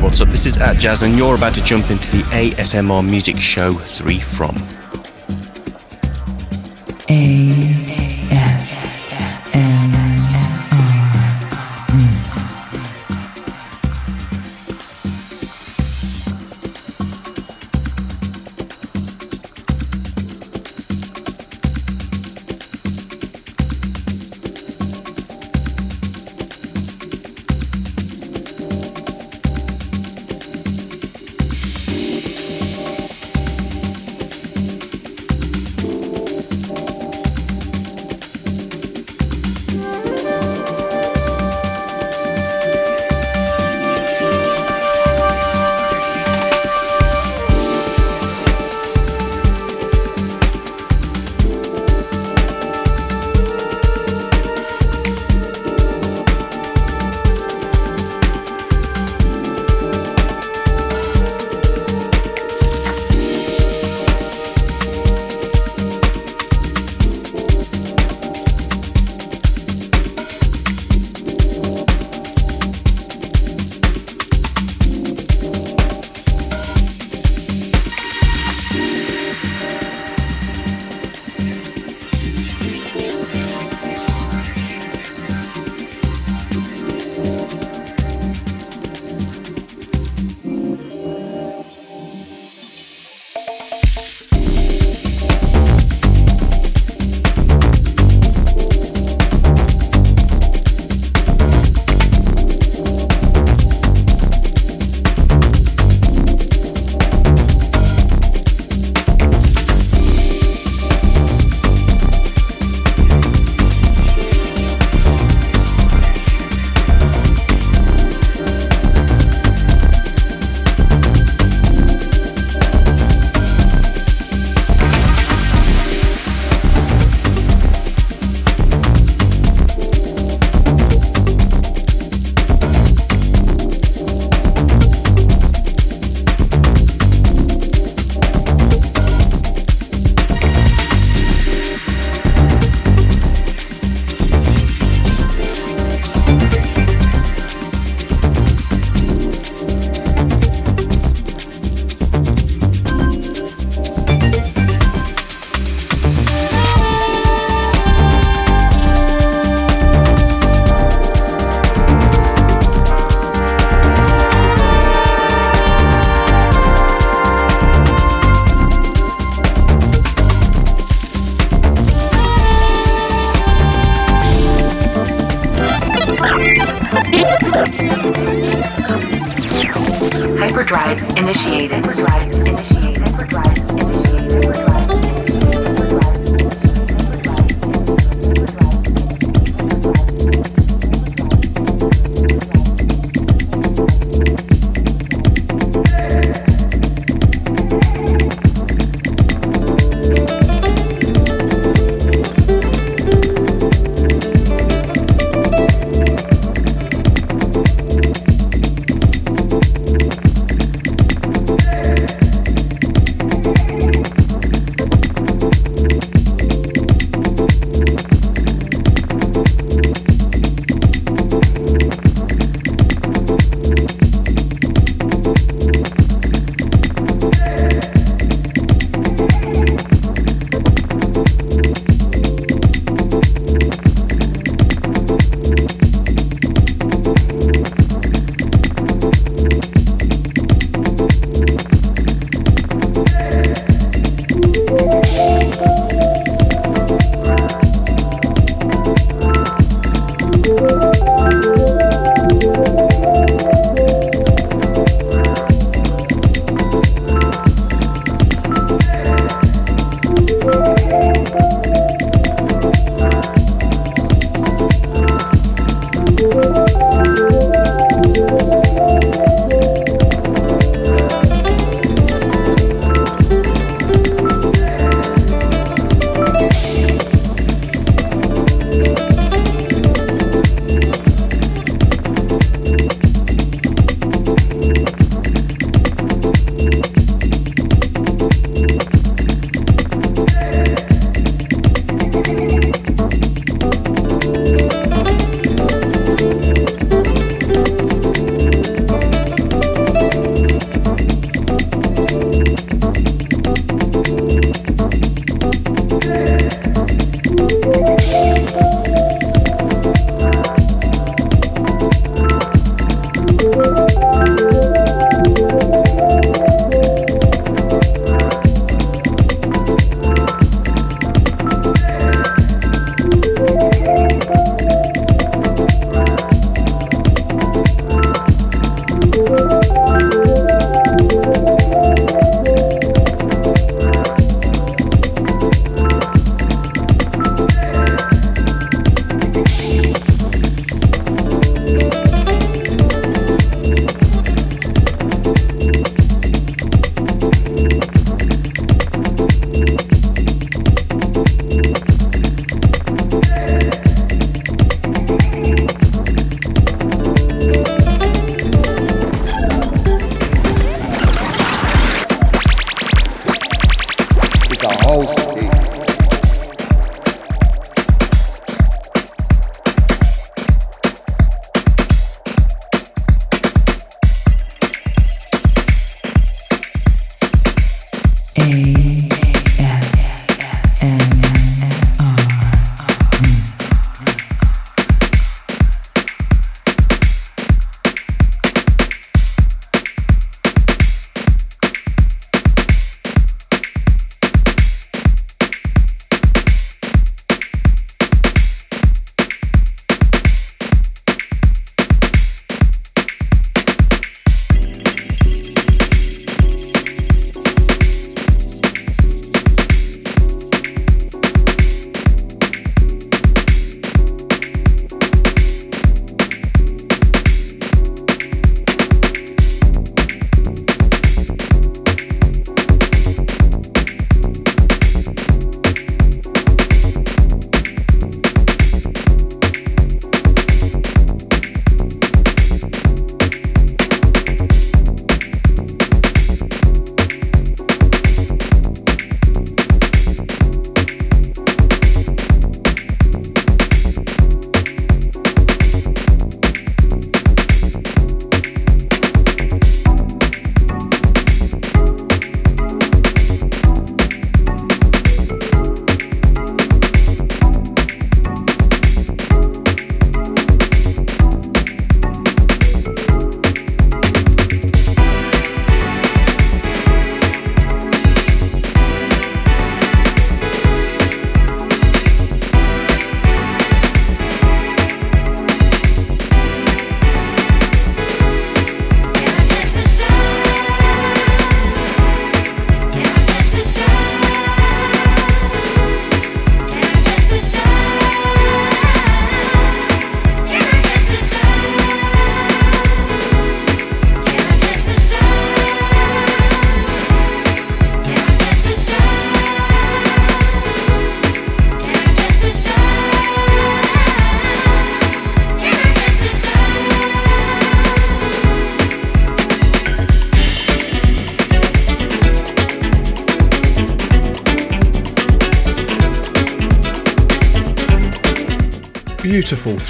What's 0.00 0.22
up? 0.22 0.28
This 0.28 0.46
is 0.46 0.56
Atjazz, 0.56 1.02
and 1.02 1.14
you're 1.14 1.34
about 1.34 1.52
to 1.54 1.62
jump 1.62 1.90
into 1.90 2.16
the 2.16 2.22
ASMR 2.32 3.06
Music 3.06 3.36
Show 3.36 3.74
3 3.74 4.18
from. 4.18 4.79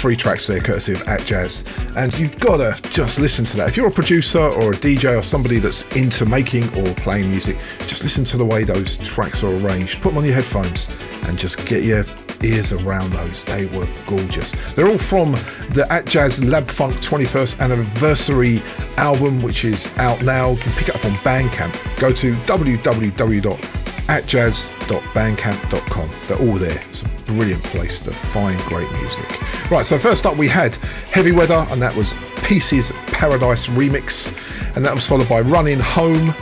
Three 0.01 0.15
tracks 0.15 0.47
there, 0.47 0.59
courtesy 0.59 0.93
of 0.93 1.03
Atjazz. 1.03 1.95
And 1.95 2.17
you've 2.17 2.39
got 2.39 2.57
to 2.57 2.89
just 2.89 3.19
listen 3.19 3.45
to 3.45 3.57
that. 3.57 3.69
If 3.69 3.77
you're 3.77 3.87
a 3.87 3.91
producer 3.91 4.39
or 4.39 4.71
a 4.71 4.75
DJ 4.75 5.15
or 5.15 5.21
somebody 5.21 5.59
that's 5.59 5.83
into 5.95 6.25
making 6.25 6.63
or 6.75 6.91
playing 6.95 7.29
music, 7.29 7.57
just 7.81 8.01
listen 8.01 8.25
to 8.25 8.37
the 8.37 8.43
way 8.43 8.63
those 8.63 8.97
tracks 8.97 9.43
are 9.43 9.53
arranged. 9.57 10.01
Put 10.01 10.09
them 10.09 10.17
on 10.17 10.25
your 10.25 10.33
headphones 10.33 10.89
and 11.27 11.37
just 11.37 11.67
get 11.67 11.83
your 11.83 12.03
ears 12.41 12.73
around 12.73 13.11
those. 13.11 13.43
They 13.45 13.67
were 13.67 13.87
gorgeous. 14.07 14.53
They're 14.73 14.87
all 14.87 14.97
from 14.97 15.33
the 15.33 15.85
Atjazz 15.91 16.49
Lab 16.49 16.65
Funk 16.65 16.95
21st 16.95 17.59
anniversary 17.59 18.63
album, 18.97 19.39
which 19.43 19.65
is 19.65 19.95
out 19.99 20.23
now. 20.23 20.49
You 20.49 20.61
can 20.61 20.71
pick 20.71 20.89
it 20.89 20.95
up 20.95 21.05
on 21.05 21.11
Bandcamp. 21.11 21.99
Go 21.99 22.11
to 22.11 22.33
www 22.33 23.80
atjazz.bandcamp.com. 24.07 26.09
They're 26.27 26.39
all 26.39 26.57
there. 26.57 26.77
It's 26.77 27.03
a 27.03 27.09
brilliant 27.25 27.63
place 27.63 27.99
to 28.01 28.11
find 28.11 28.59
great 28.61 28.91
music. 28.93 29.39
Right, 29.71 29.85
so 29.85 29.99
first 29.99 30.25
up 30.25 30.37
we 30.37 30.47
had 30.47 30.75
Heavy 31.11 31.31
Weather, 31.31 31.67
and 31.69 31.81
that 31.81 31.95
was 31.95 32.15
Pieces 32.43 32.91
Paradise 33.07 33.67
remix, 33.67 34.33
and 34.75 34.83
that 34.85 34.93
was 34.93 35.07
followed 35.07 35.29
by 35.29 35.41
Running 35.41 35.79
Home, 35.79 36.33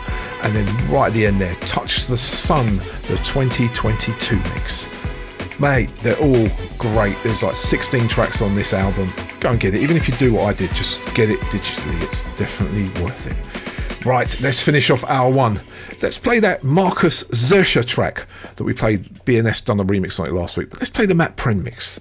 and 0.43 0.55
then 0.55 0.65
right 0.91 1.07
at 1.07 1.13
the 1.13 1.25
end 1.25 1.39
there, 1.39 1.55
Touch 1.55 2.07
the 2.07 2.17
Sun, 2.17 2.67
the 3.07 3.19
2022 3.23 4.35
mix. 4.37 4.89
Mate, 5.59 5.89
they're 5.97 6.17
all 6.19 6.47
great. 6.77 7.21
There's 7.21 7.43
like 7.43 7.55
16 7.55 8.07
tracks 8.07 8.41
on 8.41 8.55
this 8.55 8.73
album. 8.73 9.11
Go 9.41 9.51
and 9.51 9.59
get 9.59 9.75
it. 9.75 9.81
Even 9.81 9.97
if 9.97 10.07
you 10.07 10.15
do 10.15 10.33
what 10.33 10.45
I 10.45 10.53
did, 10.53 10.73
just 10.73 11.13
get 11.13 11.29
it 11.29 11.39
digitally. 11.51 12.01
It's 12.01 12.23
definitely 12.37 12.87
worth 13.03 13.27
it. 13.27 13.35
Right, 14.05 14.39
let's 14.41 14.63
finish 14.63 14.89
off 14.89 15.03
hour 15.05 15.29
one. 15.29 15.59
Let's 16.01 16.17
play 16.17 16.39
that 16.39 16.63
Marcus 16.63 17.25
Zersha 17.25 17.85
track 17.85 18.27
that 18.55 18.63
we 18.63 18.73
played. 18.73 19.03
BNS 19.25 19.65
done 19.65 19.79
a 19.79 19.85
remix 19.85 20.19
on 20.19 20.27
it 20.27 20.31
last 20.31 20.57
week, 20.57 20.69
but 20.69 20.79
let's 20.79 20.89
play 20.89 21.05
the 21.05 21.13
Matt 21.13 21.35
Pren 21.35 21.61
mix. 21.63 21.99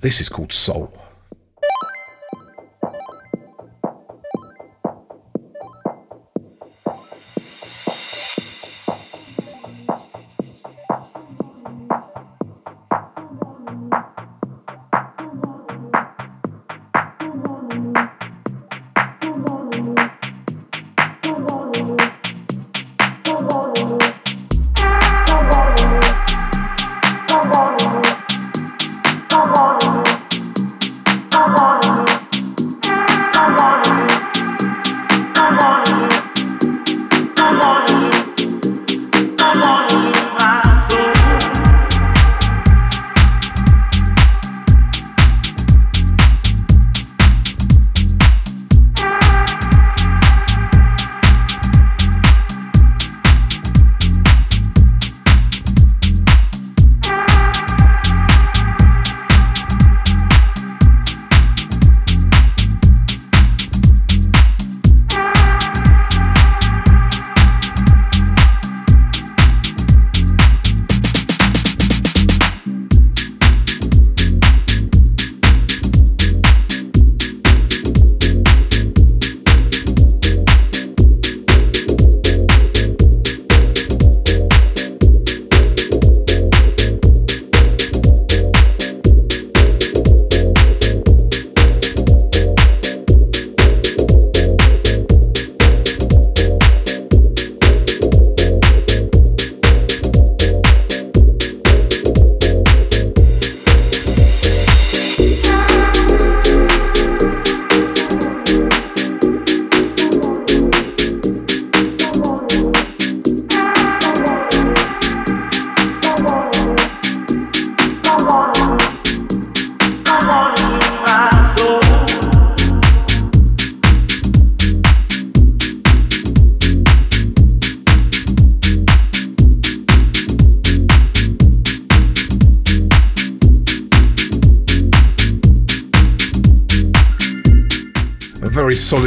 This 0.00 0.20
is 0.20 0.28
called 0.28 0.52
Soul. 0.52 0.92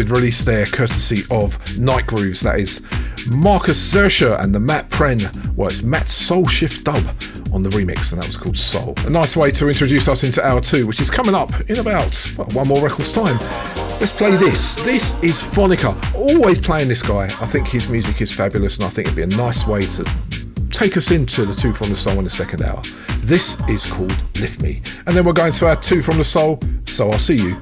Solid 0.05 0.19
release 0.19 0.45
there, 0.45 0.65
courtesy 0.67 1.23
of 1.31 1.79
Nite 1.79 2.05
Grooves. 2.05 2.41
That 2.41 2.59
is 2.59 2.81
Marcus 3.27 3.91
Zersha 3.91 4.39
and 4.39 4.53
the 4.53 4.59
Matt 4.59 4.87
Pren. 4.89 5.55
Well, 5.55 5.67
it's 5.67 5.81
Matt 5.81 6.09
Soul 6.09 6.45
Shift 6.45 6.85
Dub 6.85 7.03
on 7.51 7.63
the 7.63 7.71
remix, 7.71 8.11
and 8.11 8.21
that 8.21 8.27
was 8.27 8.37
called 8.37 8.55
Soul. 8.55 8.93
A 8.97 9.09
nice 9.09 9.35
way 9.35 9.49
to 9.51 9.67
introduce 9.67 10.07
us 10.07 10.23
into 10.23 10.45
hour 10.45 10.61
two, 10.61 10.85
which 10.85 10.99
is 10.99 11.09
coming 11.09 11.33
up 11.33 11.49
in 11.71 11.79
about 11.79 12.23
well, 12.37 12.47
one 12.49 12.67
more 12.67 12.83
record's 12.83 13.13
time. 13.13 13.39
Let's 13.99 14.11
play 14.11 14.35
this. 14.35 14.75
This 14.75 15.15
is 15.23 15.41
Phonica. 15.41 15.95
Always 16.13 16.59
playing 16.59 16.87
this 16.87 17.01
guy. 17.01 17.23
I 17.23 17.47
think 17.47 17.67
his 17.67 17.89
music 17.89 18.21
is 18.21 18.31
fabulous, 18.31 18.75
and 18.75 18.85
I 18.85 18.89
think 18.89 19.07
it'd 19.07 19.15
be 19.15 19.23
a 19.23 19.37
nice 19.37 19.65
way 19.65 19.81
to 19.81 20.03
take 20.69 20.97
us 20.97 21.09
into 21.09 21.45
the 21.45 21.53
two 21.53 21.73
from 21.73 21.89
the 21.89 21.97
soul 21.97 22.19
in 22.19 22.25
the 22.25 22.29
second 22.29 22.61
hour. 22.61 22.81
This 23.21 23.59
is 23.67 23.85
called 23.85 24.15
Lift 24.37 24.61
Me. 24.61 24.83
And 25.07 25.17
then 25.17 25.25
we're 25.25 25.33
going 25.33 25.53
to 25.53 25.67
our 25.67 25.75
two 25.75 26.03
from 26.03 26.17
the 26.17 26.23
soul, 26.23 26.59
so 26.85 27.09
I'll 27.09 27.17
see 27.17 27.37
you 27.37 27.59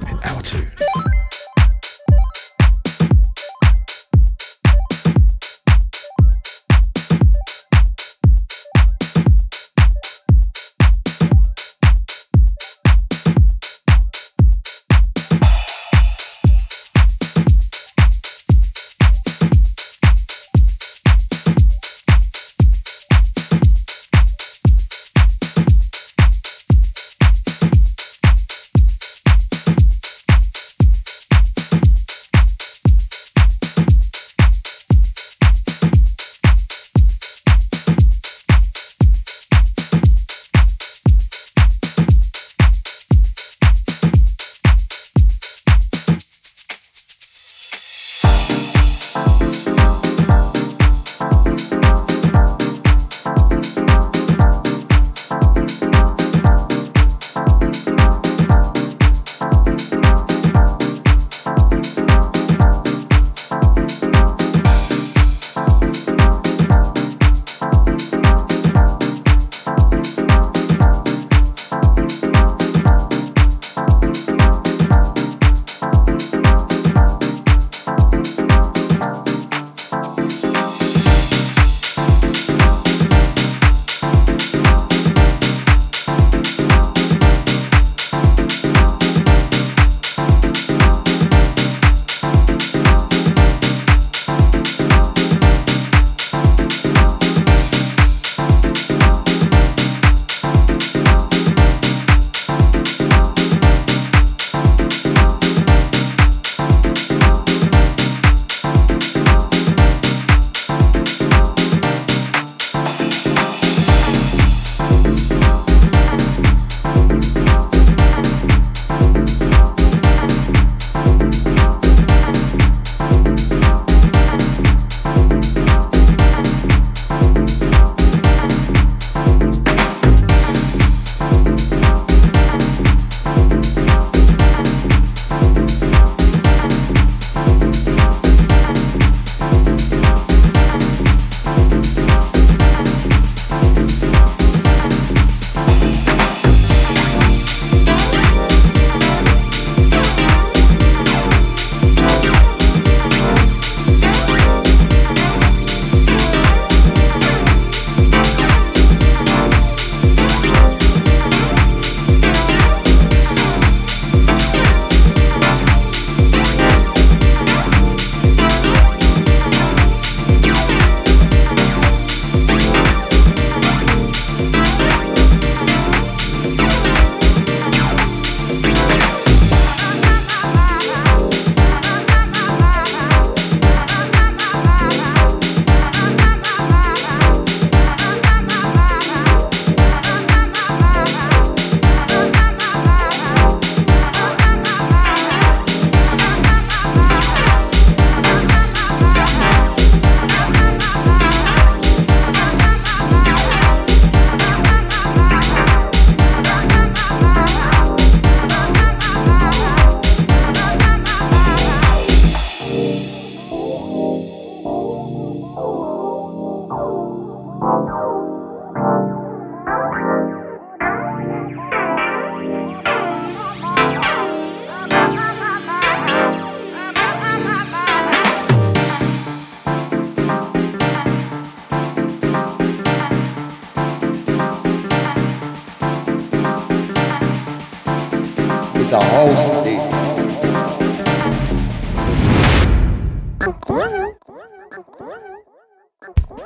Uhum. 246.06 246.36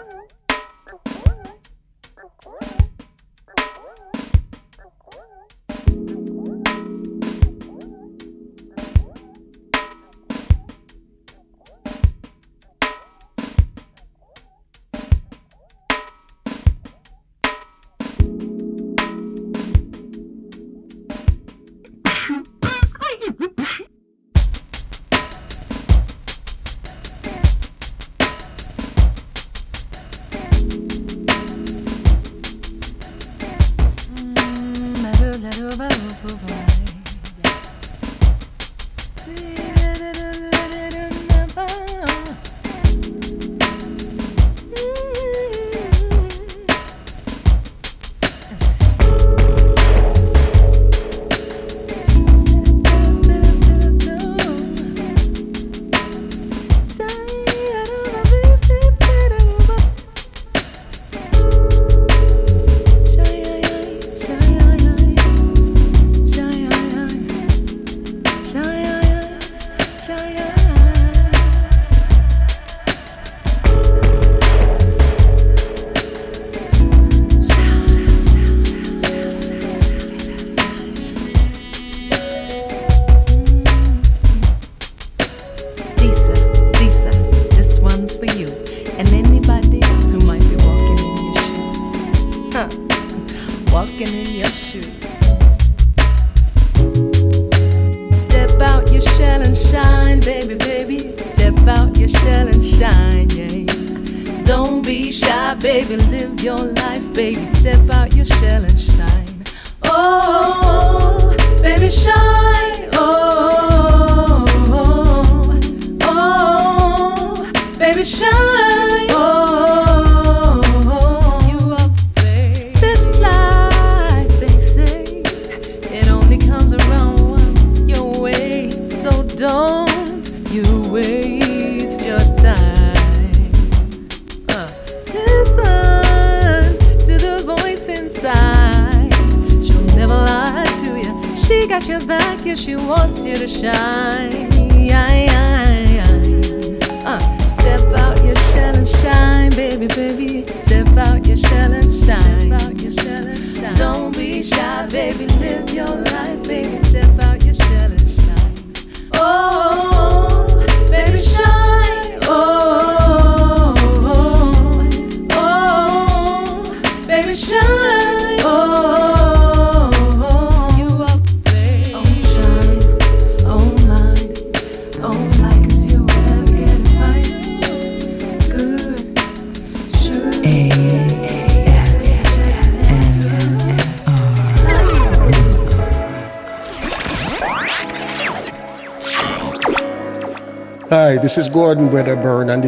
uhum. 0.92 1.27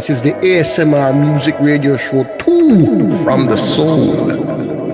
This 0.01 0.09
is 0.09 0.23
the 0.23 0.33
ASMR 0.33 1.13
Music 1.13 1.55
Radio 1.61 1.95
Show 1.95 2.25
2 2.39 3.23
from 3.23 3.45
the 3.45 3.57
Soul. 3.59 4.90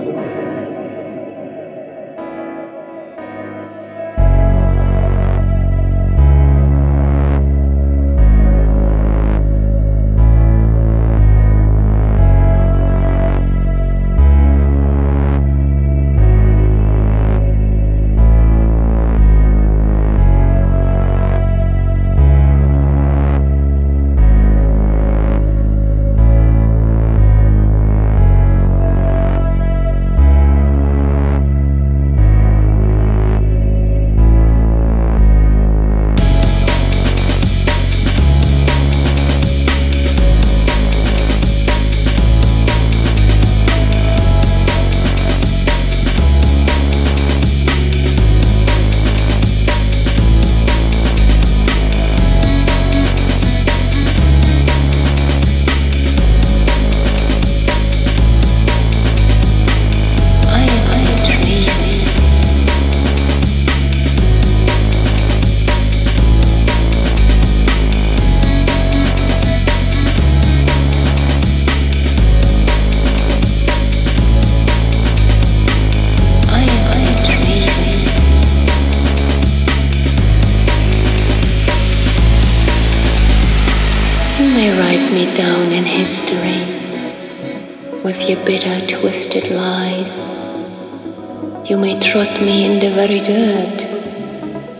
Very 93.07 93.19
dirt 93.21 93.87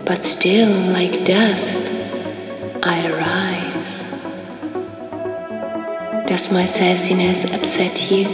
but 0.05 0.21
still 0.21 0.69
like 0.91 1.23
dust 1.23 1.79
I 2.83 3.09
rise. 3.23 4.03
Does 6.27 6.51
my 6.51 6.65
sassiness 6.65 7.45
upset 7.55 8.11
you? 8.11 8.25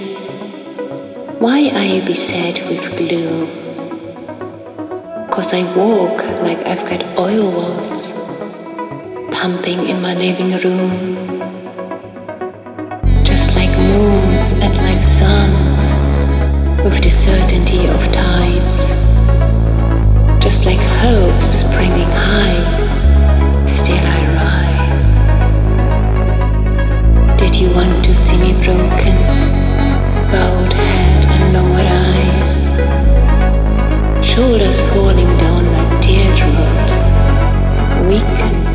Why 1.37 1.69
are 1.77 1.85
you 1.85 2.01
beset 2.01 2.57
with 2.69 2.97
gloom? 2.97 3.47
Cause 5.29 5.53
I 5.53 5.61
walk 5.77 6.17
like 6.41 6.65
I've 6.65 6.85
got 6.89 7.03
oil 7.19 7.51
wells 7.51 8.09
pumping 9.31 9.87
in 9.89 10.01
my 10.01 10.15
living 10.15 10.51
room. 10.63 10.93
Just 13.23 13.55
like 13.55 13.73
moons 13.77 14.53
and 14.53 14.75
like 14.87 15.03
suns 15.03 15.81
with 16.83 16.99
the 17.03 17.11
certainty 17.11 17.85
of 17.87 18.01
tides. 18.11 18.82
Shoulders 34.33 34.81
falling 34.89 35.37
down 35.37 35.63
like 35.73 36.01
teardrops. 36.01 36.97
Weakened 38.07 38.72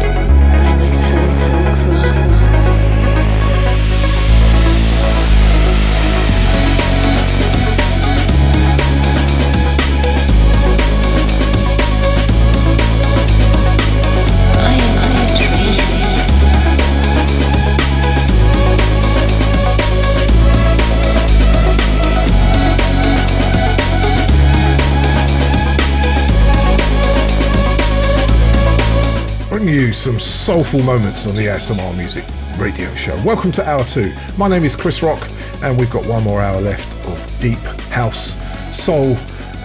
you 29.79 29.93
some 29.93 30.19
soulful 30.19 30.83
moments 30.83 31.29
on 31.29 31.37
the 31.37 31.43
ASMR 31.43 31.97
Music 31.97 32.25
Radio 32.59 32.93
Show. 32.97 33.15
Welcome 33.25 33.53
to 33.53 33.69
hour 33.69 33.85
two. 33.85 34.13
My 34.37 34.49
name 34.49 34.65
is 34.65 34.75
Chris 34.75 35.05
Rock, 35.05 35.25
and 35.63 35.79
we've 35.79 35.91
got 35.91 36.05
one 36.07 36.25
more 36.25 36.41
hour 36.41 36.61
left 36.61 36.97
of 37.07 37.41
deep 37.41 37.61
house, 37.91 38.37
soul, 38.77 39.17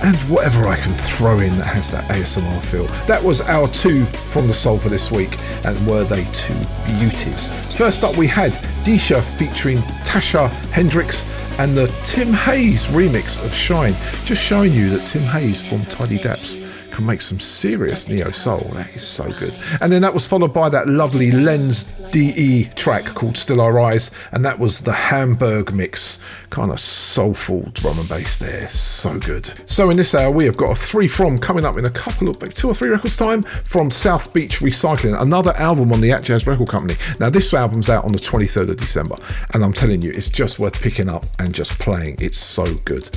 and 0.03 0.15
whatever 0.29 0.67
I 0.67 0.75
can 0.75 0.93
throw 0.93 1.39
in 1.39 1.57
that 1.57 1.65
has 1.65 1.91
that 1.91 2.07
ASMR 2.11 2.61
feel. 2.61 2.85
That 3.07 3.23
was 3.23 3.41
hour 3.41 3.67
two 3.69 4.05
from 4.05 4.45
the 4.45 4.53
soul 4.53 4.77
for 4.77 4.89
this 4.89 5.11
week, 5.11 5.35
and 5.65 5.87
were 5.87 6.03
they 6.03 6.25
two 6.25 6.59
beauties? 6.85 7.49
First 7.75 8.03
up, 8.03 8.15
we 8.15 8.27
had 8.27 8.51
Disha 8.83 9.19
featuring 9.37 9.79
Tasha 10.03 10.47
Hendricks 10.69 11.25
and 11.57 11.75
the 11.75 11.87
Tim 12.03 12.33
Hayes 12.33 12.85
remix 12.87 13.43
of 13.43 13.51
Shine, 13.51 13.93
just 14.25 14.43
showing 14.43 14.73
you 14.73 14.89
that 14.89 15.07
Tim 15.07 15.23
Hayes 15.23 15.65
from 15.65 15.83
Tidy 15.85 16.19
Daps 16.19 16.62
can 16.93 17.05
make 17.05 17.21
some 17.21 17.39
serious 17.39 18.07
neo 18.07 18.29
soul. 18.31 18.61
That 18.73 18.95
is 18.95 19.05
so 19.05 19.31
good. 19.33 19.57
And 19.81 19.91
then 19.91 20.03
that 20.03 20.13
was 20.13 20.27
followed 20.27 20.53
by 20.53 20.69
that 20.69 20.87
lovely 20.87 21.31
Lens 21.31 21.85
DE 22.11 22.65
track 22.75 23.05
called 23.05 23.35
Still 23.35 23.59
Our 23.59 23.79
Eyes, 23.79 24.11
and 24.31 24.45
that 24.45 24.59
was 24.59 24.81
the 24.81 24.93
Hamburg 24.93 25.73
mix. 25.73 26.19
Kind 26.51 26.71
of 26.71 26.79
soulful 26.79 27.63
drum 27.73 27.97
and 27.97 28.07
bass 28.07 28.37
there. 28.37 28.69
So 28.69 29.19
good. 29.19 29.51
So 29.69 29.89
in 29.89 29.97
this 29.97 30.13
hour, 30.13 30.29
we 30.29 30.45
have 30.45 30.55
got 30.55 30.71
a 30.71 30.75
three 30.75 31.07
from 31.07 31.39
coming 31.39 31.65
up 31.65 31.77
in 31.77 31.85
a 31.85 31.89
couple 31.89 32.29
of 32.29 32.41
like 32.41 32.53
two 32.53 32.67
or 32.67 32.73
three 32.75 32.89
records 32.89 33.17
time 33.17 33.41
from 33.41 33.89
South 33.89 34.31
Beach 34.33 34.59
Recycling, 34.59 35.19
another 35.19 35.53
album 35.57 35.91
on 35.91 35.99
the 35.99 36.11
Atjazz 36.11 36.45
Record 36.45 36.69
Company. 36.69 36.95
Now 37.19 37.29
this 37.29 37.53
album's 37.53 37.89
out 37.89 38.05
on 38.05 38.11
the 38.11 38.19
23rd 38.19 38.69
of 38.69 38.77
December, 38.77 39.17
and 39.53 39.63
I'm 39.63 39.73
telling 39.73 40.03
you, 40.03 40.11
it's 40.11 40.29
just 40.29 40.59
worth 40.59 40.79
picking 40.79 41.09
up 41.09 41.25
and 41.39 41.55
just 41.55 41.79
playing. 41.79 42.17
It's 42.19 42.37
so 42.39 42.75
good. 42.85 43.09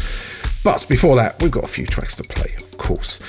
But 0.67 0.85
before 0.89 1.15
that, 1.15 1.41
we've 1.41 1.53
got 1.53 1.63
a 1.63 1.69
few 1.69 1.87
tracks 1.87 2.17
to 2.17 2.25
play, 2.25 2.53
of 2.59 2.77
course. 2.77 3.21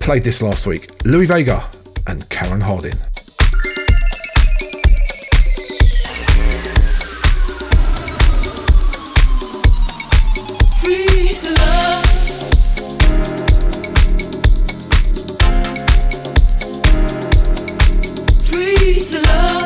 Played 0.00 0.24
this 0.24 0.42
last 0.42 0.66
week 0.66 0.90
Louie 1.04 1.24
Vega 1.24 1.64
and 2.08 2.28
Karen 2.30 2.60
Harding. 2.60 2.94
Free 18.48 19.00
to 19.04 19.22
love. 19.22 19.59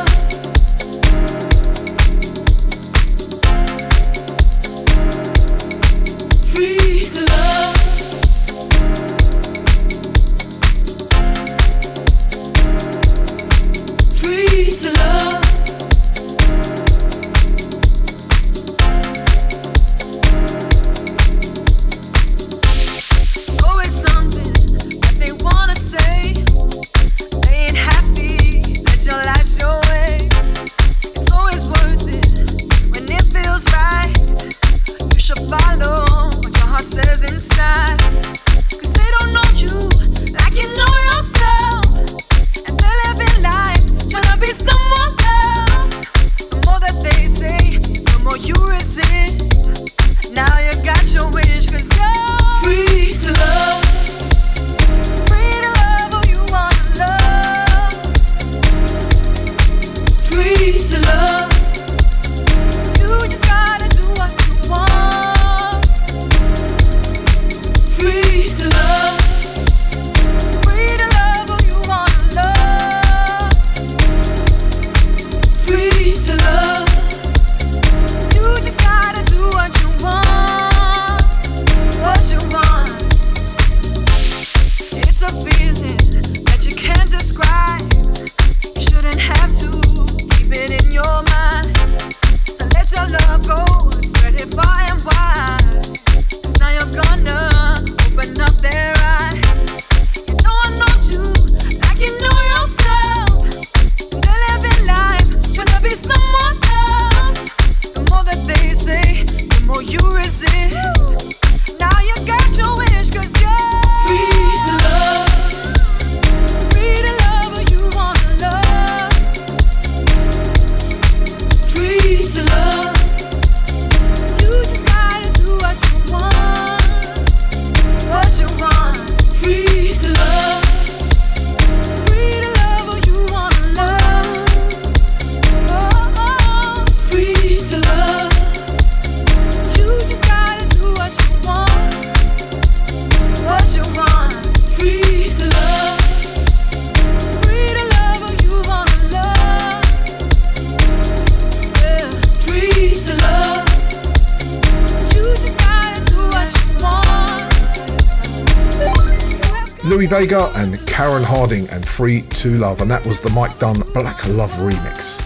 Vega 160.25 160.51
and 160.55 160.87
Karen 160.87 161.21
Harding 161.21 161.69
and 161.69 161.87
Free 161.87 162.21
to 162.21 162.55
Love, 162.55 162.81
and 162.81 162.89
that 162.89 163.05
was 163.05 163.21
the 163.21 163.29
Mike 163.29 163.59
Dunn 163.59 163.79
Black 163.93 164.25
Love 164.25 164.51
remix. 164.53 165.21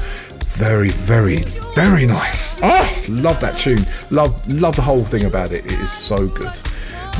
Very, 0.57 0.89
very, 0.89 1.37
very 1.73 2.05
nice. 2.05 2.61
Ah, 2.61 3.01
love 3.07 3.39
that 3.39 3.57
tune. 3.57 3.85
Love, 4.11 4.45
love 4.49 4.75
the 4.75 4.81
whole 4.81 5.05
thing 5.05 5.23
about 5.23 5.53
it. 5.53 5.65
It 5.65 5.79
is 5.79 5.89
so 5.89 6.27
good. 6.27 6.51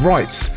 Right, 0.01 0.51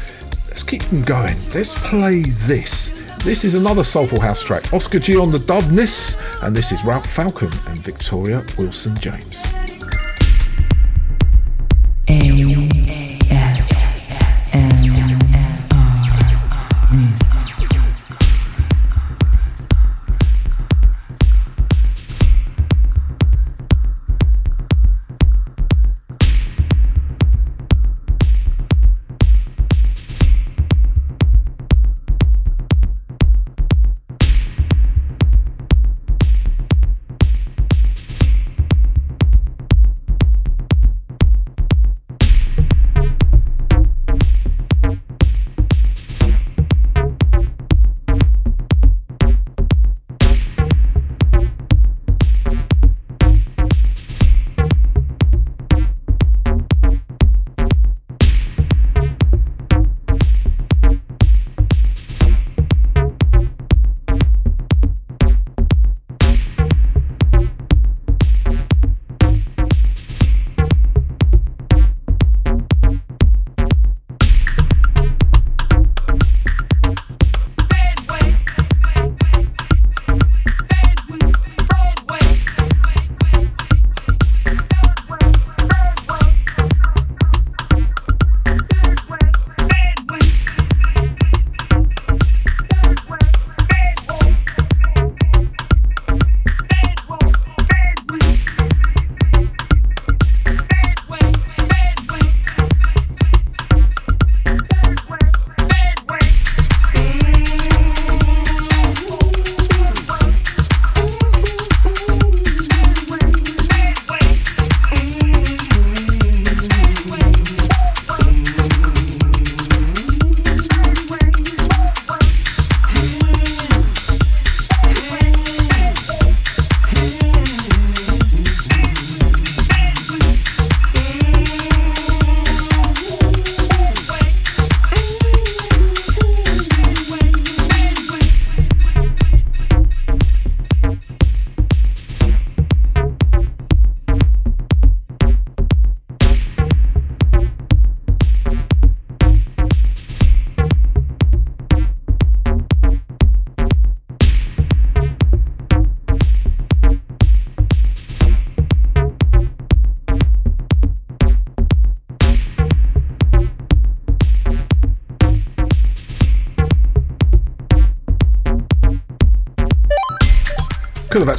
let's 0.48 0.64
keep 0.64 0.82
them 0.86 1.02
going. 1.02 1.36
Let's 1.54 1.78
play 1.78 2.22
this. 2.22 2.90
This 3.18 3.44
is 3.44 3.54
another 3.54 3.84
Soulful 3.84 4.18
House 4.18 4.42
track. 4.42 4.72
Oscar 4.72 4.98
G 4.98 5.16
on 5.16 5.30
the 5.30 5.38
dubness, 5.38 6.16
and 6.42 6.56
this 6.56 6.72
is 6.72 6.84
Ralph 6.84 7.06
Falcon 7.06 7.52
and 7.68 7.78
Victoria 7.78 8.44
Wilson 8.58 8.96
James. 8.96 9.44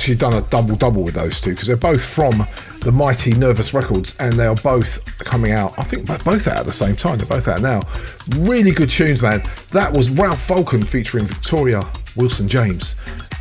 Actually 0.03 0.15
done 0.17 0.33
a 0.33 0.41
double 0.49 0.75
double 0.75 1.01
with 1.01 1.13
those 1.13 1.39
two 1.39 1.51
because 1.51 1.65
they're 1.65 1.77
both 1.77 2.03
from 2.03 2.45
the 2.81 2.91
mighty 2.91 3.33
Nervous 3.35 3.73
Records 3.73 4.17
and 4.19 4.33
they 4.33 4.45
are 4.45 4.55
both 4.55 5.17
coming 5.19 5.53
out. 5.53 5.79
I 5.79 5.83
think 5.83 6.05
they're 6.05 6.17
both 6.17 6.45
out 6.45 6.57
at 6.57 6.65
the 6.65 6.73
same 6.73 6.97
time. 6.97 7.19
They're 7.19 7.25
both 7.25 7.47
out 7.47 7.61
now. 7.61 7.83
Really 8.37 8.71
good 8.71 8.89
tunes, 8.89 9.21
man. 9.21 9.41
That 9.71 9.93
was 9.93 10.09
Ralph 10.09 10.41
Falcon 10.41 10.83
featuring 10.83 11.23
Victoria 11.23 11.89
Wilson 12.17 12.49
James 12.49 12.97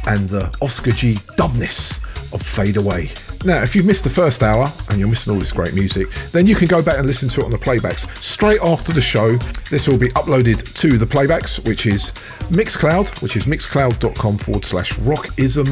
and 0.06 0.28
the 0.28 0.56
Oscar 0.62 0.92
G 0.92 1.14
dubness 1.36 2.00
of 2.32 2.42
Fade 2.42 2.76
Away. 2.76 3.08
Now, 3.44 3.60
if 3.60 3.74
you've 3.74 3.86
missed 3.86 4.04
the 4.04 4.10
first 4.10 4.44
hour 4.44 4.68
and 4.88 5.00
you're 5.00 5.08
missing 5.08 5.32
all 5.32 5.40
this 5.40 5.52
great 5.52 5.74
music, 5.74 6.08
then 6.30 6.46
you 6.46 6.54
can 6.54 6.68
go 6.68 6.80
back 6.80 6.98
and 6.98 7.08
listen 7.08 7.28
to 7.30 7.40
it 7.40 7.44
on 7.44 7.50
the 7.50 7.58
playbacks 7.58 8.06
straight 8.22 8.60
after 8.62 8.92
the 8.92 9.00
show. 9.00 9.36
This 9.68 9.88
will 9.88 9.98
be 9.98 10.10
uploaded 10.10 10.72
to 10.74 10.96
the 10.96 11.06
playbacks, 11.06 11.66
which 11.66 11.86
is 11.86 12.12
Mixcloud, 12.52 13.20
which 13.20 13.34
is 13.34 13.46
mixcloud.com 13.46 14.38
forward 14.38 14.64
slash 14.64 14.92
rockism, 14.98 15.66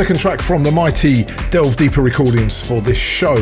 Second 0.05 0.21
track 0.21 0.43
from 0.43 0.63
the 0.63 0.71
mighty 0.71 1.25
Delve 1.51 1.77
Deeper 1.77 2.03
recordings 2.03 2.61
for 2.61 2.83
this 2.83 2.99
show 2.99 3.37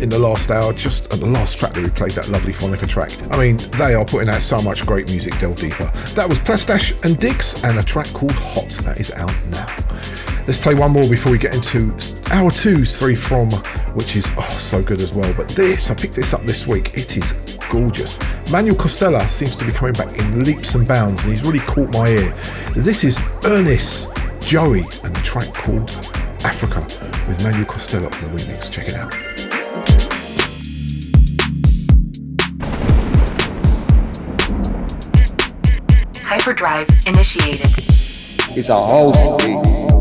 in 0.00 0.10
the 0.10 0.18
last 0.18 0.50
hour, 0.50 0.74
just 0.74 1.10
at 1.14 1.18
the 1.18 1.24
last 1.24 1.58
track 1.58 1.72
that 1.72 1.82
we 1.82 1.88
played, 1.88 2.10
that 2.10 2.28
lovely 2.28 2.52
Phonica 2.52 2.86
track. 2.86 3.10
I 3.32 3.38
mean, 3.38 3.56
they 3.78 3.94
are 3.94 4.04
putting 4.04 4.28
out 4.28 4.42
so 4.42 4.60
much 4.60 4.84
great 4.84 5.08
music, 5.08 5.38
Delve 5.38 5.56
Deeper. 5.56 5.90
That 6.14 6.28
was 6.28 6.40
Plastash 6.40 7.02
and 7.06 7.18
Dix 7.18 7.64
and 7.64 7.78
a 7.78 7.82
track 7.82 8.06
called 8.08 8.32
Hot, 8.32 8.68
that 8.84 9.00
is 9.00 9.12
out 9.12 9.32
now. 9.46 9.64
Let's 10.46 10.58
play 10.58 10.74
one 10.74 10.90
more 10.90 11.08
before 11.08 11.32
we 11.32 11.38
get 11.38 11.54
into 11.54 11.96
hour 12.30 12.50
two's 12.50 12.98
three 12.98 13.14
from, 13.14 13.50
which 13.94 14.14
is 14.14 14.30
oh, 14.36 14.56
so 14.58 14.82
good 14.82 15.00
as 15.00 15.14
well. 15.14 15.32
But 15.32 15.48
this, 15.48 15.90
I 15.90 15.94
picked 15.94 16.16
this 16.16 16.34
up 16.34 16.42
this 16.42 16.66
week. 16.66 16.98
It 16.98 17.16
is 17.16 17.32
gorgeous. 17.70 18.20
Manuel 18.52 18.76
Costella 18.76 19.26
seems 19.26 19.56
to 19.56 19.64
be 19.64 19.72
coming 19.72 19.94
back 19.94 20.18
in 20.18 20.44
leaps 20.44 20.74
and 20.74 20.86
bounds, 20.86 21.24
and 21.24 21.32
he's 21.32 21.44
really 21.44 21.60
caught 21.60 21.90
my 21.94 22.08
ear. 22.08 22.34
This 22.76 23.04
is 23.04 23.18
Ernest 23.46 24.13
Joey 24.46 24.80
and 25.02 25.16
the 25.16 25.22
track 25.24 25.52
called 25.54 25.90
Africa 26.44 26.80
with 27.26 27.42
Manuel 27.42 27.64
Costello 27.64 28.04
on 28.04 28.10
the 28.10 28.28
remix. 28.28 28.70
Check 28.70 28.88
it 28.88 28.94
out. 28.94 29.12
Hyperdrive 36.22 36.88
initiated. 37.06 37.70
It's 38.56 38.68
a 38.68 38.74
whole 38.74 39.12
thing. 39.38 39.93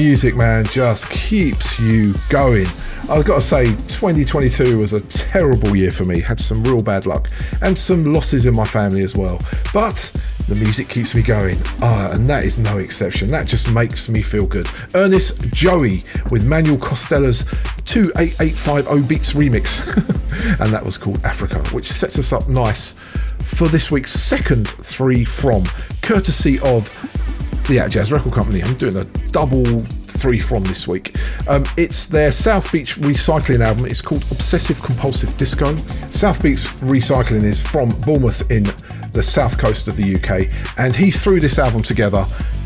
Music, 0.00 0.34
man, 0.34 0.64
just 0.64 1.10
keeps 1.10 1.78
you 1.78 2.14
going. 2.30 2.66
I've 3.10 3.26
got 3.26 3.34
to 3.34 3.40
say, 3.42 3.66
2022 3.66 4.78
was 4.78 4.94
a 4.94 5.02
terrible 5.02 5.76
year 5.76 5.90
for 5.90 6.06
me. 6.06 6.20
Had 6.20 6.40
some 6.40 6.64
real 6.64 6.80
bad 6.80 7.04
luck 7.04 7.28
and 7.60 7.78
some 7.78 8.14
losses 8.14 8.46
in 8.46 8.54
my 8.54 8.64
family 8.64 9.02
as 9.02 9.14
well. 9.14 9.38
But 9.74 9.94
the 10.48 10.54
music 10.54 10.88
keeps 10.88 11.14
me 11.14 11.20
going. 11.20 11.58
Ah, 11.82 12.12
and 12.12 12.26
that 12.30 12.44
is 12.44 12.58
no 12.58 12.78
exception. 12.78 13.28
That 13.28 13.46
just 13.46 13.70
makes 13.70 14.08
me 14.08 14.22
feel 14.22 14.46
good. 14.46 14.68
Ernest 14.94 15.52
Joey 15.52 16.02
with 16.30 16.48
Manuel 16.48 16.78
Costella's 16.78 17.42
28850 17.84 19.06
Beats 19.06 19.34
remix. 19.34 19.86
and 20.60 20.72
that 20.72 20.82
was 20.82 20.96
called 20.96 21.22
Africa, 21.26 21.58
which 21.74 21.92
sets 21.92 22.18
us 22.18 22.32
up 22.32 22.48
nice 22.48 22.94
for 23.38 23.68
this 23.68 23.90
week's 23.90 24.12
second 24.12 24.66
three 24.66 25.26
from, 25.26 25.64
courtesy 26.00 26.58
of 26.60 26.88
the 27.68 27.76
Atjazz 27.78 28.12
Record 28.12 28.32
Company. 28.32 28.62
I'm 28.62 28.74
doing 28.74 28.96
a 28.96 29.04
double 29.32 29.64
three 29.84 30.38
from 30.38 30.64
this 30.64 30.86
week. 30.86 31.16
Um, 31.48 31.64
it's 31.76 32.06
their 32.06 32.32
South 32.32 32.70
Beach 32.72 32.96
recycling 32.96 33.60
album. 33.60 33.86
It's 33.86 34.02
called 34.02 34.22
Obsessive 34.30 34.82
Compulsive 34.82 35.36
Disco. 35.36 35.76
South 35.76 36.42
Beach 36.42 36.60
Recycling 36.80 37.44
is 37.44 37.62
from 37.62 37.90
Bournemouth 38.04 38.50
in 38.50 38.64
the 39.12 39.22
south 39.22 39.58
coast 39.58 39.88
of 39.88 39.96
the 39.96 40.14
UK, 40.14 40.48
and 40.78 40.94
he 40.94 41.10
threw 41.10 41.40
this 41.40 41.58
album 41.58 41.82
together 41.82 42.24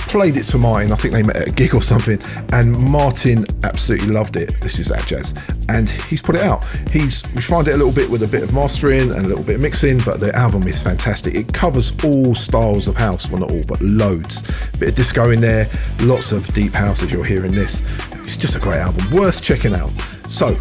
played 0.08 0.36
it 0.36 0.46
to 0.46 0.58
Martin. 0.58 0.92
I 0.92 0.96
think 0.96 1.14
they 1.14 1.22
met 1.22 1.36
at 1.36 1.48
a 1.48 1.50
gig 1.50 1.74
or 1.74 1.82
something, 1.82 2.18
and 2.52 2.78
Martin 2.78 3.44
absolutely 3.62 4.08
loved 4.08 4.36
it. 4.36 4.60
This 4.60 4.78
is 4.78 4.88
that 4.88 5.06
jazz, 5.06 5.34
and 5.68 5.88
he's 5.88 6.22
put 6.22 6.36
it 6.36 6.42
out. 6.42 6.64
He's 6.90 7.22
refined 7.34 7.68
it 7.68 7.74
a 7.74 7.76
little 7.76 7.92
bit 7.92 8.08
with 8.08 8.22
a 8.22 8.28
bit 8.28 8.42
of 8.42 8.52
mastering 8.52 9.10
and 9.10 9.24
a 9.24 9.28
little 9.28 9.44
bit 9.44 9.56
of 9.56 9.60
mixing, 9.60 9.98
but 10.04 10.20
the 10.20 10.34
album 10.36 10.64
is 10.64 10.82
fantastic. 10.82 11.34
It 11.34 11.52
covers 11.52 11.92
all 12.04 12.34
styles 12.34 12.88
of 12.88 12.96
house, 12.96 13.30
well 13.30 13.40
not 13.40 13.52
all, 13.52 13.64
but 13.66 13.80
loads. 13.80 14.42
Bit 14.78 14.90
of 14.90 14.94
disco 14.94 15.30
in 15.30 15.40
there, 15.40 15.68
lots 16.00 16.32
of 16.32 16.46
deep 16.54 16.74
house 16.74 17.02
as 17.02 17.12
you're 17.12 17.24
hearing 17.24 17.50
in 17.50 17.56
this. 17.56 17.82
It's 18.20 18.36
just 18.36 18.56
a 18.56 18.60
great 18.60 18.78
album, 18.78 19.10
worth 19.10 19.42
checking 19.42 19.74
out. 19.74 19.90
So, 20.28 20.56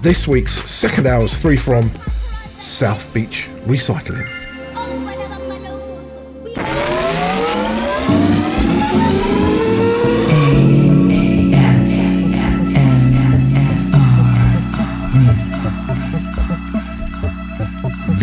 this 0.00 0.26
week's 0.26 0.68
second 0.68 1.06
hour's 1.06 1.40
three 1.40 1.56
from 1.56 1.84
South 1.84 3.12
Beach 3.14 3.48
Recycling. 3.66 4.41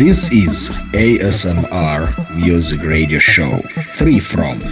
This 0.00 0.32
is 0.32 0.70
ASMR 0.94 2.34
Music 2.34 2.80
Radio 2.80 3.18
Show. 3.18 3.58
Free 3.96 4.18
from. 4.18 4.62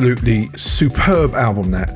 Absolutely 0.00 0.46
superb 0.56 1.34
album 1.34 1.70
that. 1.72 1.90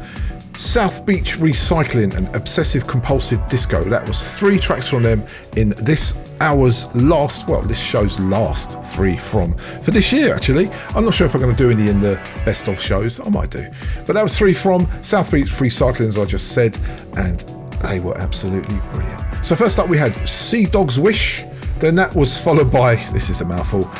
South 0.59 1.07
Beach 1.07 1.39
Recycling 1.39 2.15
and 2.15 2.29
Obsessive 2.37 2.87
Compulsive 2.87 3.47
Disco. 3.47 3.83
That 3.83 4.07
was 4.07 4.39
three 4.39 4.59
tracks 4.59 4.87
from 4.87 5.05
them 5.05 5.25
in 5.57 5.71
this 5.71 6.37
hour's 6.43 6.95
last, 6.95 7.49
well, 7.49 7.63
this 7.63 7.83
show's 7.83 8.21
last 8.21 8.79
three 8.93 9.17
from 9.17 9.55
for 9.55 9.91
this 9.91 10.13
year, 10.13 10.35
actually. 10.35 10.69
I'm 10.95 11.07
not 11.07 11.15
sure 11.15 11.27
if 11.27 11.35
I'm 11.35 11.41
going 11.41 11.57
to 11.57 11.63
do 11.63 11.71
any 11.71 11.89
in 11.89 12.03
the 12.03 12.17
best 12.45 12.69
of 12.69 12.79
shows. 12.79 13.21
I 13.27 13.31
might 13.31 13.49
do. 13.49 13.67
But 14.05 14.13
that 14.13 14.23
was 14.23 14.37
three 14.37 14.53
from 14.53 14.87
South 15.03 15.33
Beach 15.33 15.47
Recycling, 15.47 16.09
as 16.09 16.19
I 16.19 16.27
just 16.27 16.53
said, 16.53 16.79
and 17.17 17.41
they 17.81 18.01
were 18.01 18.19
absolutely 18.19 18.77
brilliant. 18.93 19.23
So, 19.43 19.57
first 19.57 19.79
up, 19.79 19.89
we 19.89 19.97
had 19.97 20.15
Sea 20.29 20.67
Dog's 20.67 21.01
Wish. 21.01 21.43
Then 21.79 21.95
that 21.97 22.15
was 22.15 22.39
followed 22.39 22.71
by, 22.71 22.97
this 23.15 23.31
is 23.31 23.41
a 23.41 23.47
mouthful, 23.47 23.91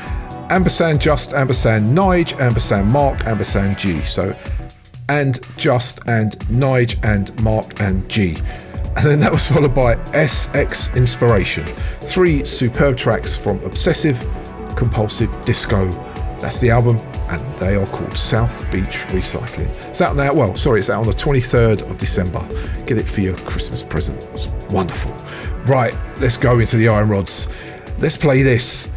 Ampersand 0.51 1.01
Just, 1.01 1.33
Ampersand 1.33 1.97
Nige, 1.97 2.39
Ampersand 2.41 2.91
Mark, 2.91 3.27
Ampersand 3.27 3.79
G. 3.79 3.97
So 4.05 4.37
and 5.09 5.41
Just 5.57 6.01
and 6.07 6.33
Nige 6.49 7.03
and 7.05 7.43
Mark 7.43 7.81
and 7.81 8.09
G. 8.09 8.37
And 8.97 9.07
then 9.07 9.21
that 9.21 9.33
was 9.33 9.51
followed 9.51 9.75
by 9.75 9.97
SX 10.13 10.97
Inspiration. 10.97 11.67
Three 11.67 12.45
superb 12.45 12.97
tracks 12.97 13.37
from 13.37 13.63
Obsessive 13.65 14.19
Compulsive 14.77 15.41
Disco. 15.43 15.91
That's 16.39 16.61
the 16.61 16.71
album, 16.71 16.99
and 17.29 17.59
they 17.59 17.75
are 17.75 17.87
called 17.87 18.17
South 18.17 18.71
Beach 18.71 19.05
Recycling. 19.09 19.69
It's 19.89 20.01
out 20.01 20.15
now, 20.15 20.33
well, 20.33 20.55
sorry, 20.55 20.81
it's 20.81 20.91
out 20.91 21.01
on 21.01 21.07
the 21.07 21.13
23rd 21.13 21.91
of 21.91 21.99
December. 21.99 22.47
Get 22.85 22.99
it 22.99 23.09
for 23.09 23.21
your 23.21 23.37
Christmas 23.39 23.83
present. 23.83 24.23
It's 24.33 24.49
wonderful. 24.71 25.13
Right, 25.65 25.99
let's 26.21 26.37
go 26.37 26.59
into 26.61 26.77
the 26.77 26.89
Iron 26.89 27.09
Rods. 27.09 27.49
Let's 27.99 28.17
play 28.17 28.43
this 28.43 28.93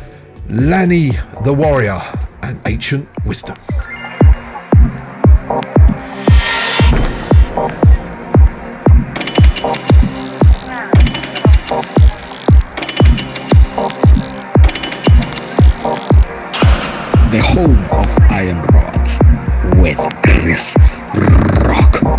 Lanny 0.49 1.11
the 1.43 1.53
Warrior 1.53 2.01
and 2.41 2.57
Ancient 2.65 3.09
Wisdom. 3.25 3.57
the 17.29 17.41
home 17.43 17.77
of 17.91 18.07
Iron 18.31 18.63
Rods 18.73 19.19
with 19.81 19.97
Chris 20.23 20.77
Rock. 21.67 22.16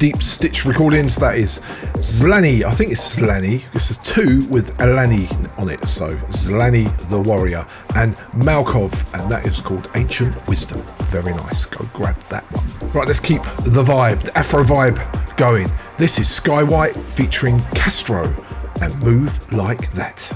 Deep 0.00 0.22
Stitch 0.22 0.64
Recordings, 0.64 1.16
that 1.16 1.36
is 1.36 1.58
Zlani. 1.96 2.64
I 2.64 2.72
think 2.72 2.90
it's 2.90 3.18
Zlani. 3.18 3.62
It's 3.74 3.90
a 3.90 4.00
two 4.00 4.46
with 4.46 4.80
Alani 4.80 5.28
on 5.58 5.68
it. 5.68 5.86
So 5.86 6.16
Zlani 6.30 6.88
the 7.10 7.20
Warrior 7.20 7.66
and 7.96 8.14
Malkov, 8.32 8.92
and 9.12 9.30
that 9.30 9.44
is 9.44 9.60
called 9.60 9.90
Ancient 9.94 10.34
Wisdom. 10.48 10.80
Very 11.10 11.34
nice. 11.34 11.66
Go 11.66 11.86
grab 11.92 12.16
that 12.30 12.44
one. 12.50 12.92
Right, 12.92 13.06
let's 13.06 13.20
keep 13.20 13.42
the 13.42 13.84
vibe, 13.84 14.22
the 14.22 14.38
Afro 14.38 14.64
vibe 14.64 15.36
going. 15.36 15.70
This 15.98 16.18
is 16.18 16.30
Sky 16.30 16.62
White 16.62 16.96
featuring 16.96 17.60
Castro 17.74 18.34
and 18.80 18.98
Move 19.04 19.52
Like 19.52 19.92
That. 19.92 20.32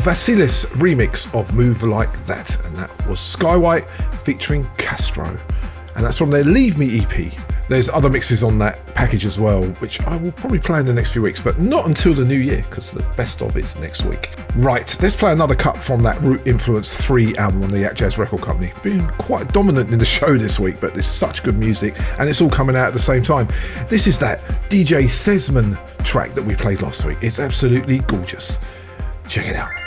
Vasilis 0.00 0.64
remix 0.76 1.32
of 1.38 1.54
Move 1.54 1.82
Like 1.82 2.10
That, 2.24 2.56
and 2.64 2.74
that 2.76 2.90
was 3.06 3.20
Sky 3.20 3.54
White 3.54 3.84
featuring 4.24 4.66
Castro. 4.78 5.26
And 5.94 6.06
that's 6.06 6.16
from 6.16 6.30
their 6.30 6.42
Leave 6.42 6.78
Me 6.78 7.00
EP. 7.00 7.34
There's 7.68 7.90
other 7.90 8.08
mixes 8.08 8.42
on 8.42 8.58
that 8.60 8.82
package 8.94 9.26
as 9.26 9.38
well, 9.38 9.62
which 9.62 10.00
I 10.06 10.16
will 10.16 10.32
probably 10.32 10.58
play 10.58 10.80
in 10.80 10.86
the 10.86 10.94
next 10.94 11.12
few 11.12 11.20
weeks, 11.20 11.42
but 11.42 11.58
not 11.58 11.86
until 11.86 12.14
the 12.14 12.24
new 12.24 12.38
year, 12.38 12.64
because 12.68 12.92
the 12.92 13.02
best 13.14 13.42
of 13.42 13.54
is 13.58 13.76
next 13.78 14.04
week. 14.04 14.30
Right, 14.56 14.96
let's 15.02 15.16
play 15.16 15.32
another 15.32 15.54
cut 15.54 15.76
from 15.76 16.02
that 16.02 16.18
Root 16.22 16.46
Influence 16.46 17.04
3 17.04 17.36
album 17.36 17.62
on 17.62 17.70
the 17.70 17.84
Atjazz 17.84 18.16
Record 18.16 18.40
Company. 18.40 18.72
Being 18.82 19.06
quite 19.06 19.52
dominant 19.52 19.92
in 19.92 19.98
the 19.98 20.04
show 20.06 20.38
this 20.38 20.58
week, 20.58 20.80
but 20.80 20.94
there's 20.94 21.06
such 21.06 21.42
good 21.42 21.58
music, 21.58 21.94
and 22.18 22.26
it's 22.26 22.40
all 22.40 22.50
coming 22.50 22.74
out 22.74 22.86
at 22.86 22.94
the 22.94 22.98
same 22.98 23.22
time. 23.22 23.46
This 23.88 24.06
is 24.06 24.18
that 24.20 24.40
DJ 24.70 25.10
Thesman 25.10 25.76
track 26.04 26.32
that 26.32 26.44
we 26.44 26.54
played 26.54 26.80
last 26.80 27.04
week. 27.04 27.18
It's 27.20 27.38
absolutely 27.38 27.98
gorgeous. 27.98 28.58
Check 29.28 29.46
it 29.46 29.56
out. 29.56 29.79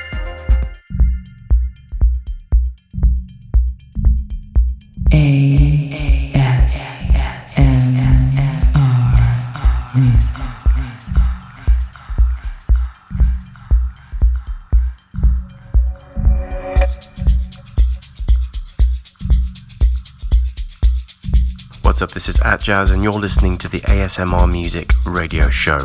Atjazz, 22.63 22.93
and 22.93 23.03
you're 23.03 23.11
listening 23.11 23.57
to 23.57 23.67
the 23.67 23.79
ASMR 23.79 24.49
Music 24.49 24.89
Radio 25.05 25.49
Show. 25.49 25.79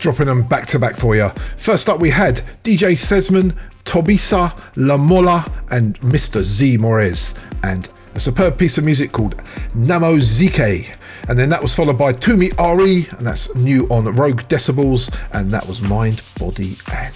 Dropping 0.00 0.26
them 0.26 0.42
back 0.42 0.64
to 0.68 0.78
back 0.78 0.96
for 0.96 1.14
you. 1.14 1.28
First 1.58 1.90
up, 1.90 2.00
we 2.00 2.08
had 2.08 2.40
DJ 2.64 2.98
Thesman, 2.98 3.54
Tobisa, 3.84 4.58
La 4.76 4.96
Mola, 4.96 5.44
and 5.70 6.00
Mr. 6.00 6.42
Z 6.42 6.78
Morez, 6.78 7.38
and 7.62 7.90
a 8.14 8.20
superb 8.20 8.56
piece 8.56 8.78
of 8.78 8.84
music 8.84 9.12
called 9.12 9.36
Namo 9.74 10.16
Zike. 10.16 10.96
And 11.28 11.38
then 11.38 11.50
that 11.50 11.60
was 11.60 11.76
followed 11.76 11.98
by 11.98 12.14
Tumi 12.14 12.58
Ari, 12.58 13.08
and 13.18 13.26
that's 13.26 13.54
new 13.54 13.86
on 13.88 14.06
Rogue 14.06 14.40
Decibels, 14.44 15.14
and 15.32 15.50
that 15.50 15.68
was 15.68 15.82
Mind, 15.82 16.22
Body, 16.38 16.76
and 16.94 17.14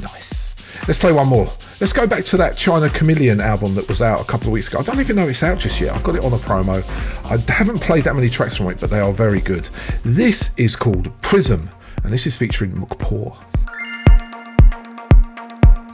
Nice. 0.00 0.54
Let's 0.86 0.98
play 0.98 1.12
one 1.12 1.26
more. 1.26 1.46
Let's 1.80 1.92
go 1.92 2.06
back 2.06 2.24
to 2.26 2.36
that 2.36 2.56
China 2.56 2.86
Charmeleon 2.86 3.40
album 3.40 3.74
that 3.74 3.88
was 3.88 4.00
out 4.00 4.20
a 4.20 4.24
couple 4.24 4.46
of 4.46 4.52
weeks 4.52 4.68
ago. 4.68 4.78
I 4.78 4.82
don't 4.82 5.00
even 5.00 5.16
know 5.16 5.26
it's 5.26 5.42
out 5.42 5.58
just 5.58 5.80
yet. 5.80 5.92
I've 5.94 6.04
got 6.04 6.14
it 6.14 6.24
on 6.24 6.32
a 6.32 6.36
promo. 6.36 6.84
I 7.28 7.52
haven't 7.52 7.80
played 7.80 8.04
that 8.04 8.14
many 8.14 8.28
tracks 8.28 8.56
from 8.56 8.68
it, 8.68 8.80
but 8.80 8.90
they 8.90 9.00
are 9.00 9.12
very 9.12 9.40
good. 9.40 9.68
This 10.04 10.52
is 10.56 10.76
called 10.76 11.10
Prism, 11.20 11.68
and 12.02 12.12
this 12.12 12.26
is 12.26 12.36
featuring 12.36 12.72
Mukpor. 12.72 13.36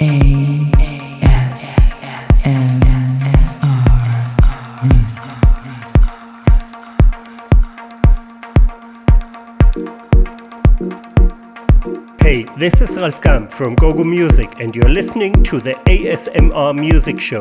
A 0.01 0.70
S 1.23 1.78
M 2.45 2.81
R. 3.62 3.87
Hey, 12.20 12.45
this 12.59 12.81
is 12.81 12.97
Ralf 12.99 13.20
GUM 13.20 13.49
from 13.49 13.74
Gogo 13.77 14.05
Music, 14.05 14.61
and 14.61 14.74
you're 14.74 14.89
listening 14.89 15.45
to 15.45 15.61
the 15.61 15.74
ASMR 15.87 16.74
Music 16.74 17.20
Show. 17.20 17.41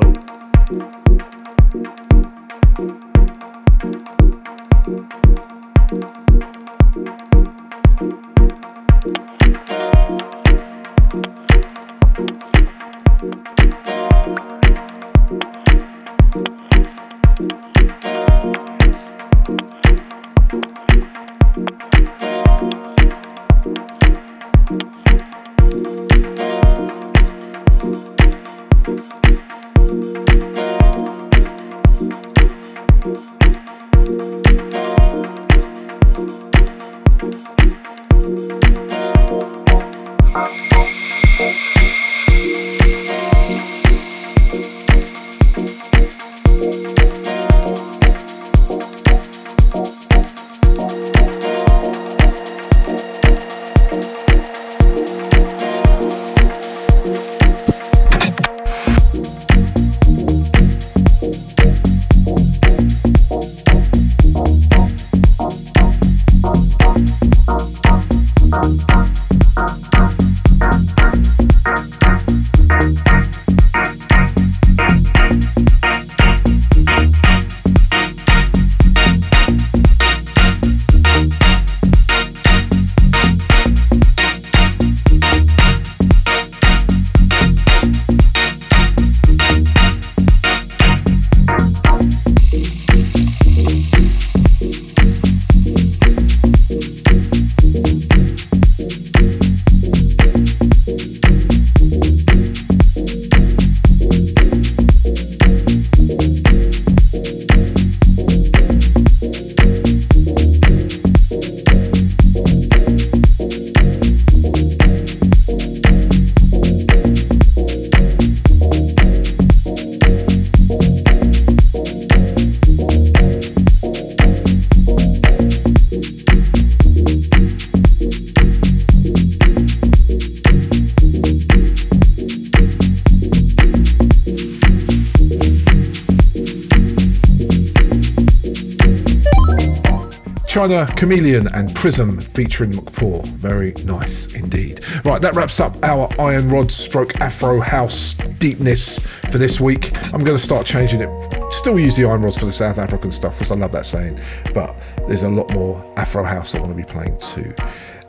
China 140.55 140.85
Charmeleon 140.91 141.51
and 141.53 141.75
Prism 141.75 142.17
featuring 142.17 142.71
Mukpor. 142.71 143.27
Very 143.27 143.73
nice 143.83 144.33
indeed. 144.35 144.79
Right, 145.03 145.21
that 145.21 145.35
wraps 145.35 145.59
up 145.59 145.75
our 145.83 146.07
Iron 146.17 146.47
Rod 146.47 146.71
stroke 146.71 147.19
Afro 147.19 147.59
House 147.59 148.13
deepness 148.13 149.05
for 149.05 149.37
this 149.37 149.59
week. 149.59 149.93
I'm 150.13 150.23
going 150.23 150.37
to 150.37 150.41
start 150.41 150.65
changing 150.65 151.01
it. 151.01 151.09
Still 151.51 151.77
use 151.77 151.97
the 151.97 152.05
Iron 152.05 152.21
Rods 152.21 152.37
for 152.37 152.45
the 152.45 152.53
South 152.53 152.77
African 152.77 153.11
stuff 153.11 153.33
because 153.33 153.51
I 153.51 153.55
love 153.55 153.73
that 153.73 153.85
saying, 153.85 154.17
but 154.53 154.73
there's 155.09 155.23
a 155.23 155.29
lot 155.29 155.51
more 155.51 155.83
Afro 155.97 156.23
House 156.23 156.55
I 156.55 156.61
want 156.61 156.71
to 156.71 156.77
be 156.77 156.89
playing 156.89 157.19
too. 157.19 157.53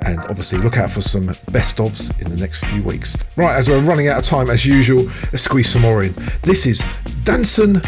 And 0.03 0.21
obviously, 0.31 0.61
look 0.61 0.77
out 0.77 0.93
for 0.93 1.01
some 1.01 1.27
best 1.51 1.79
ofs 1.79 2.23
in 2.23 2.29
the 2.33 2.41
next 2.41 2.65
few 2.67 2.81
weeks. 2.85 3.17
Right, 3.37 3.57
as 3.57 3.69
we're 3.69 3.81
running 3.81 4.07
out 4.07 4.21
of 4.21 4.25
time, 4.25 4.51
as 4.51 4.65
usual, 4.65 5.03
let's 5.33 5.43
squeeze 5.43 5.69
some 5.69 5.83
more 5.83 6.05
in. 6.05 6.15
This 6.43 6.65
is 6.65 6.79
Danson 7.25 7.81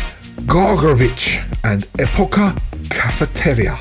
Gargovic 0.49 1.45
and 1.63 1.87
Epoca 2.01 2.57
Cafeteria. 2.91 3.79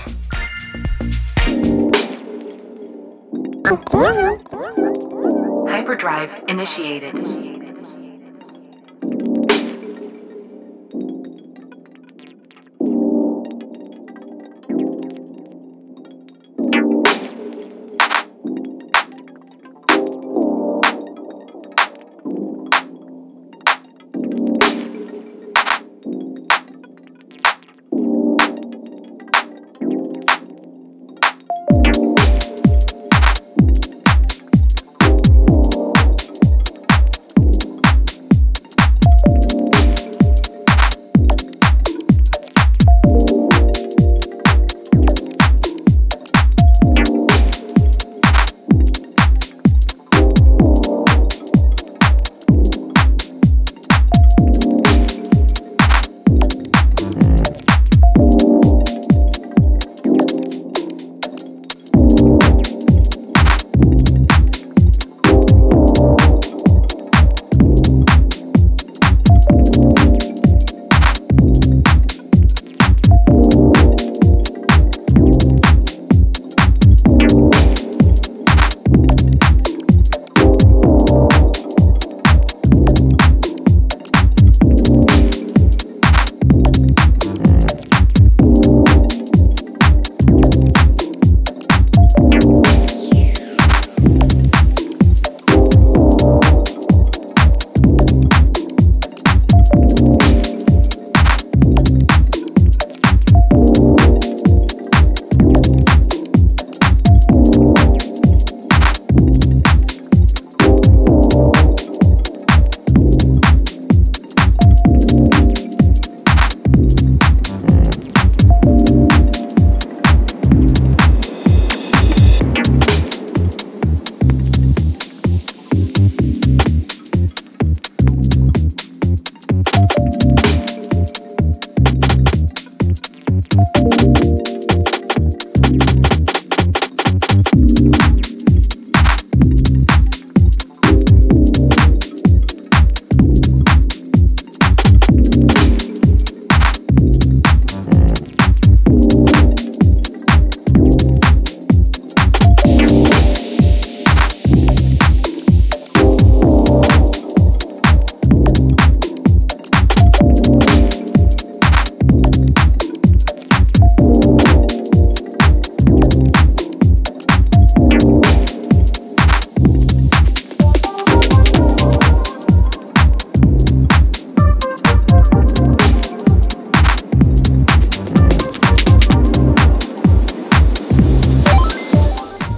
Hyperdrive 5.67 6.41
initiated. 6.47 7.15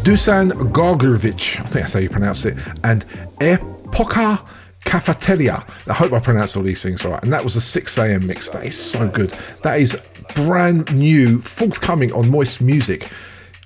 Dusan 0.09 0.51
Gorgovic, 0.71 1.59
I 1.59 1.67
think 1.67 1.81
that's 1.81 1.93
how 1.93 1.99
you 1.99 2.09
pronounce 2.09 2.43
it, 2.43 2.57
and 2.83 3.05
Epoca 3.41 4.43
Cafeteria. 4.83 5.63
I 5.87 5.93
hope 5.93 6.13
I 6.13 6.19
pronounced 6.19 6.57
all 6.57 6.63
these 6.63 6.81
things 6.81 7.05
right. 7.05 7.21
And 7.21 7.31
that 7.31 7.43
was 7.43 7.55
a 7.55 7.61
6 7.61 7.97
a.m. 7.99 8.25
mix. 8.25 8.49
That 8.49 8.65
is 8.65 8.75
so 8.75 9.07
good. 9.07 9.29
That 9.61 9.79
is 9.79 10.01
brand 10.33 10.95
new, 10.95 11.41
forthcoming 11.41 12.11
on 12.13 12.31
Moist 12.31 12.59
Music. 12.59 13.07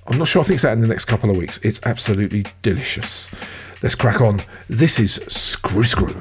I'm 0.06 0.18
not 0.18 0.28
sure, 0.28 0.42
I 0.42 0.44
think 0.44 0.56
it's 0.56 0.66
out 0.66 0.74
in 0.74 0.82
the 0.82 0.86
next 0.86 1.06
couple 1.06 1.30
of 1.30 1.38
weeks. 1.38 1.58
It's 1.64 1.80
absolutely 1.86 2.44
delicious. 2.60 3.34
Let's 3.82 3.94
crack 3.94 4.20
on. 4.20 4.42
This 4.68 4.98
is 4.98 5.14
Screw. 5.14 5.84
Screw 5.84 6.14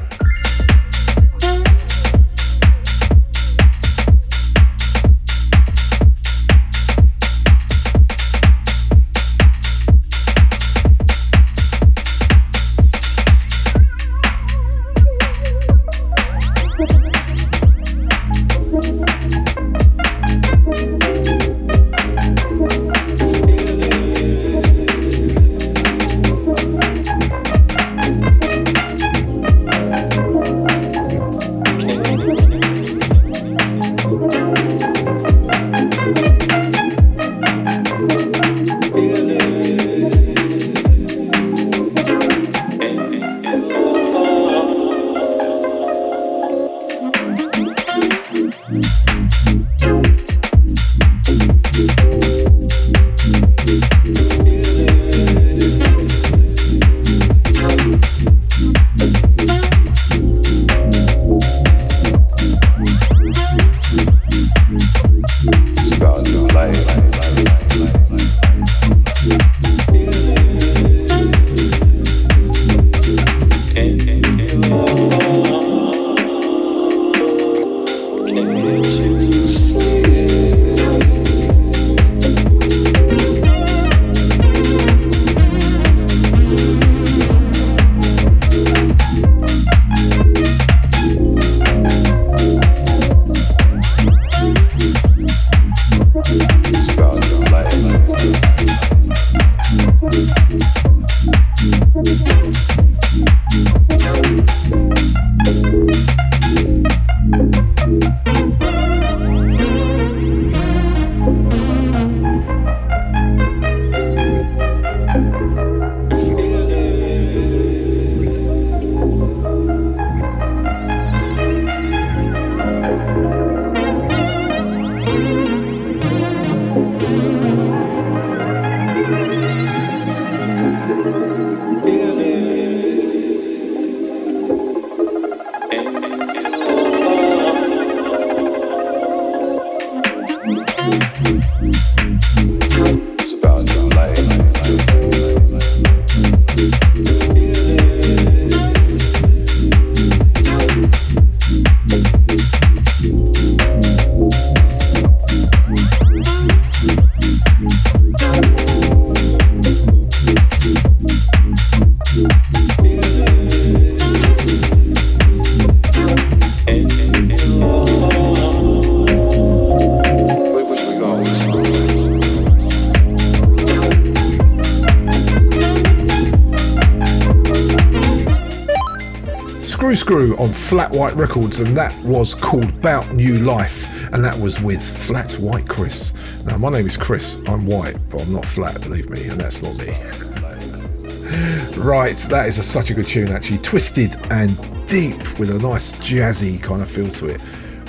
Flat 180.64 180.92
White 180.92 181.14
Records, 181.16 181.60
and 181.60 181.78
that 181.78 181.94
was 182.04 182.34
called 182.34 182.82
Bout 182.82 183.14
New 183.14 183.36
Life, 183.36 184.12
and 184.12 184.24
that 184.24 184.36
was 184.40 184.60
with 184.62 184.82
Flat 184.82 185.34
White 185.34 185.68
Chris. 185.68 186.14
Now, 186.46 186.58
my 186.58 186.70
name 186.70 186.88
is 186.88 186.98
Chris, 186.98 187.38
I'm 187.48 187.66
white, 187.66 187.98
but 188.10 188.24
I'm 188.24 188.34
not 188.34 188.46
flat, 188.46 188.82
believe 188.82 189.10
me, 189.10 189.28
and 189.28 189.40
that's 189.40 189.62
not 189.62 189.78
me. 189.78 189.90
right, 191.78 192.18
that 192.30 192.46
is 192.48 192.58
a, 192.58 192.64
such 192.64 192.90
a 192.90 192.94
good 192.96 193.06
tune, 193.06 193.28
actually. 193.28 193.60
Twisted 193.60 194.16
and 194.32 194.58
deep 194.88 195.38
with 195.38 195.52
a 195.52 195.60
nice 195.60 195.96
jazzy 195.98 196.64
kind 196.64 196.82
of 196.82 196.90
feel 196.90 197.10
to 197.10 197.28
it. 197.28 197.44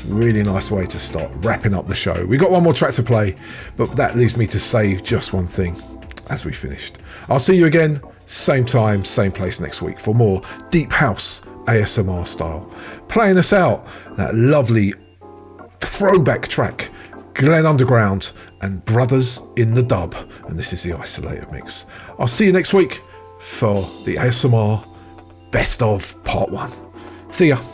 Really 0.06 0.42
nice 0.42 0.70
way 0.70 0.84
to 0.84 0.98
start 0.98 1.30
wrapping 1.36 1.74
up 1.74 1.88
the 1.88 1.94
show. 1.94 2.26
We 2.26 2.36
got 2.36 2.51
one 2.51 2.64
more 2.64 2.74
track 2.74 2.92
to 2.94 3.02
play, 3.02 3.36
but 3.76 3.96
that 3.96 4.16
leaves 4.16 4.36
me 4.36 4.46
to 4.48 4.59
say 4.59 4.96
just 4.96 5.32
one 5.32 5.46
thing 5.46 5.76
as 6.28 6.44
we 6.44 6.52
finished. 6.52 6.98
I'll 7.28 7.38
see 7.38 7.56
you 7.56 7.66
again, 7.66 8.02
same 8.26 8.66
time, 8.66 9.05
same 9.05 9.32
place 9.32 9.60
next 9.60 9.80
week 9.80 9.98
for 9.98 10.14
more 10.14 10.42
Deep 10.70 10.92
House 10.92 11.42
ASMR 11.66 12.27
style. 12.27 12.73
Playing 13.09 13.39
us 13.39 13.53
out, 13.53 13.86
that 14.16 14.35
lovely 14.35 14.95
throwback 15.81 16.49
track, 16.49 16.91
Glenn 17.35 17.66
Underground 17.66 18.32
and 18.62 18.85
Brothers 18.85 19.41
in 19.57 19.74
the 19.74 19.82
Dub. 19.82 20.15
And 20.49 20.59
this 20.59 20.73
is 20.73 20.82
the 20.82 20.91
Isolator 20.91 21.51
mix. 21.51 21.86
I'll 22.19 22.27
see 22.27 22.47
you 22.47 22.53
next 22.53 22.73
week 22.74 23.03
for 23.41 23.82
the 24.05 24.16
ASMR 24.16 24.86
Best 25.51 25.82
of 25.82 26.23
Part 26.24 26.51
1. 26.51 26.73
See 27.31 27.49
ya. 27.49 27.73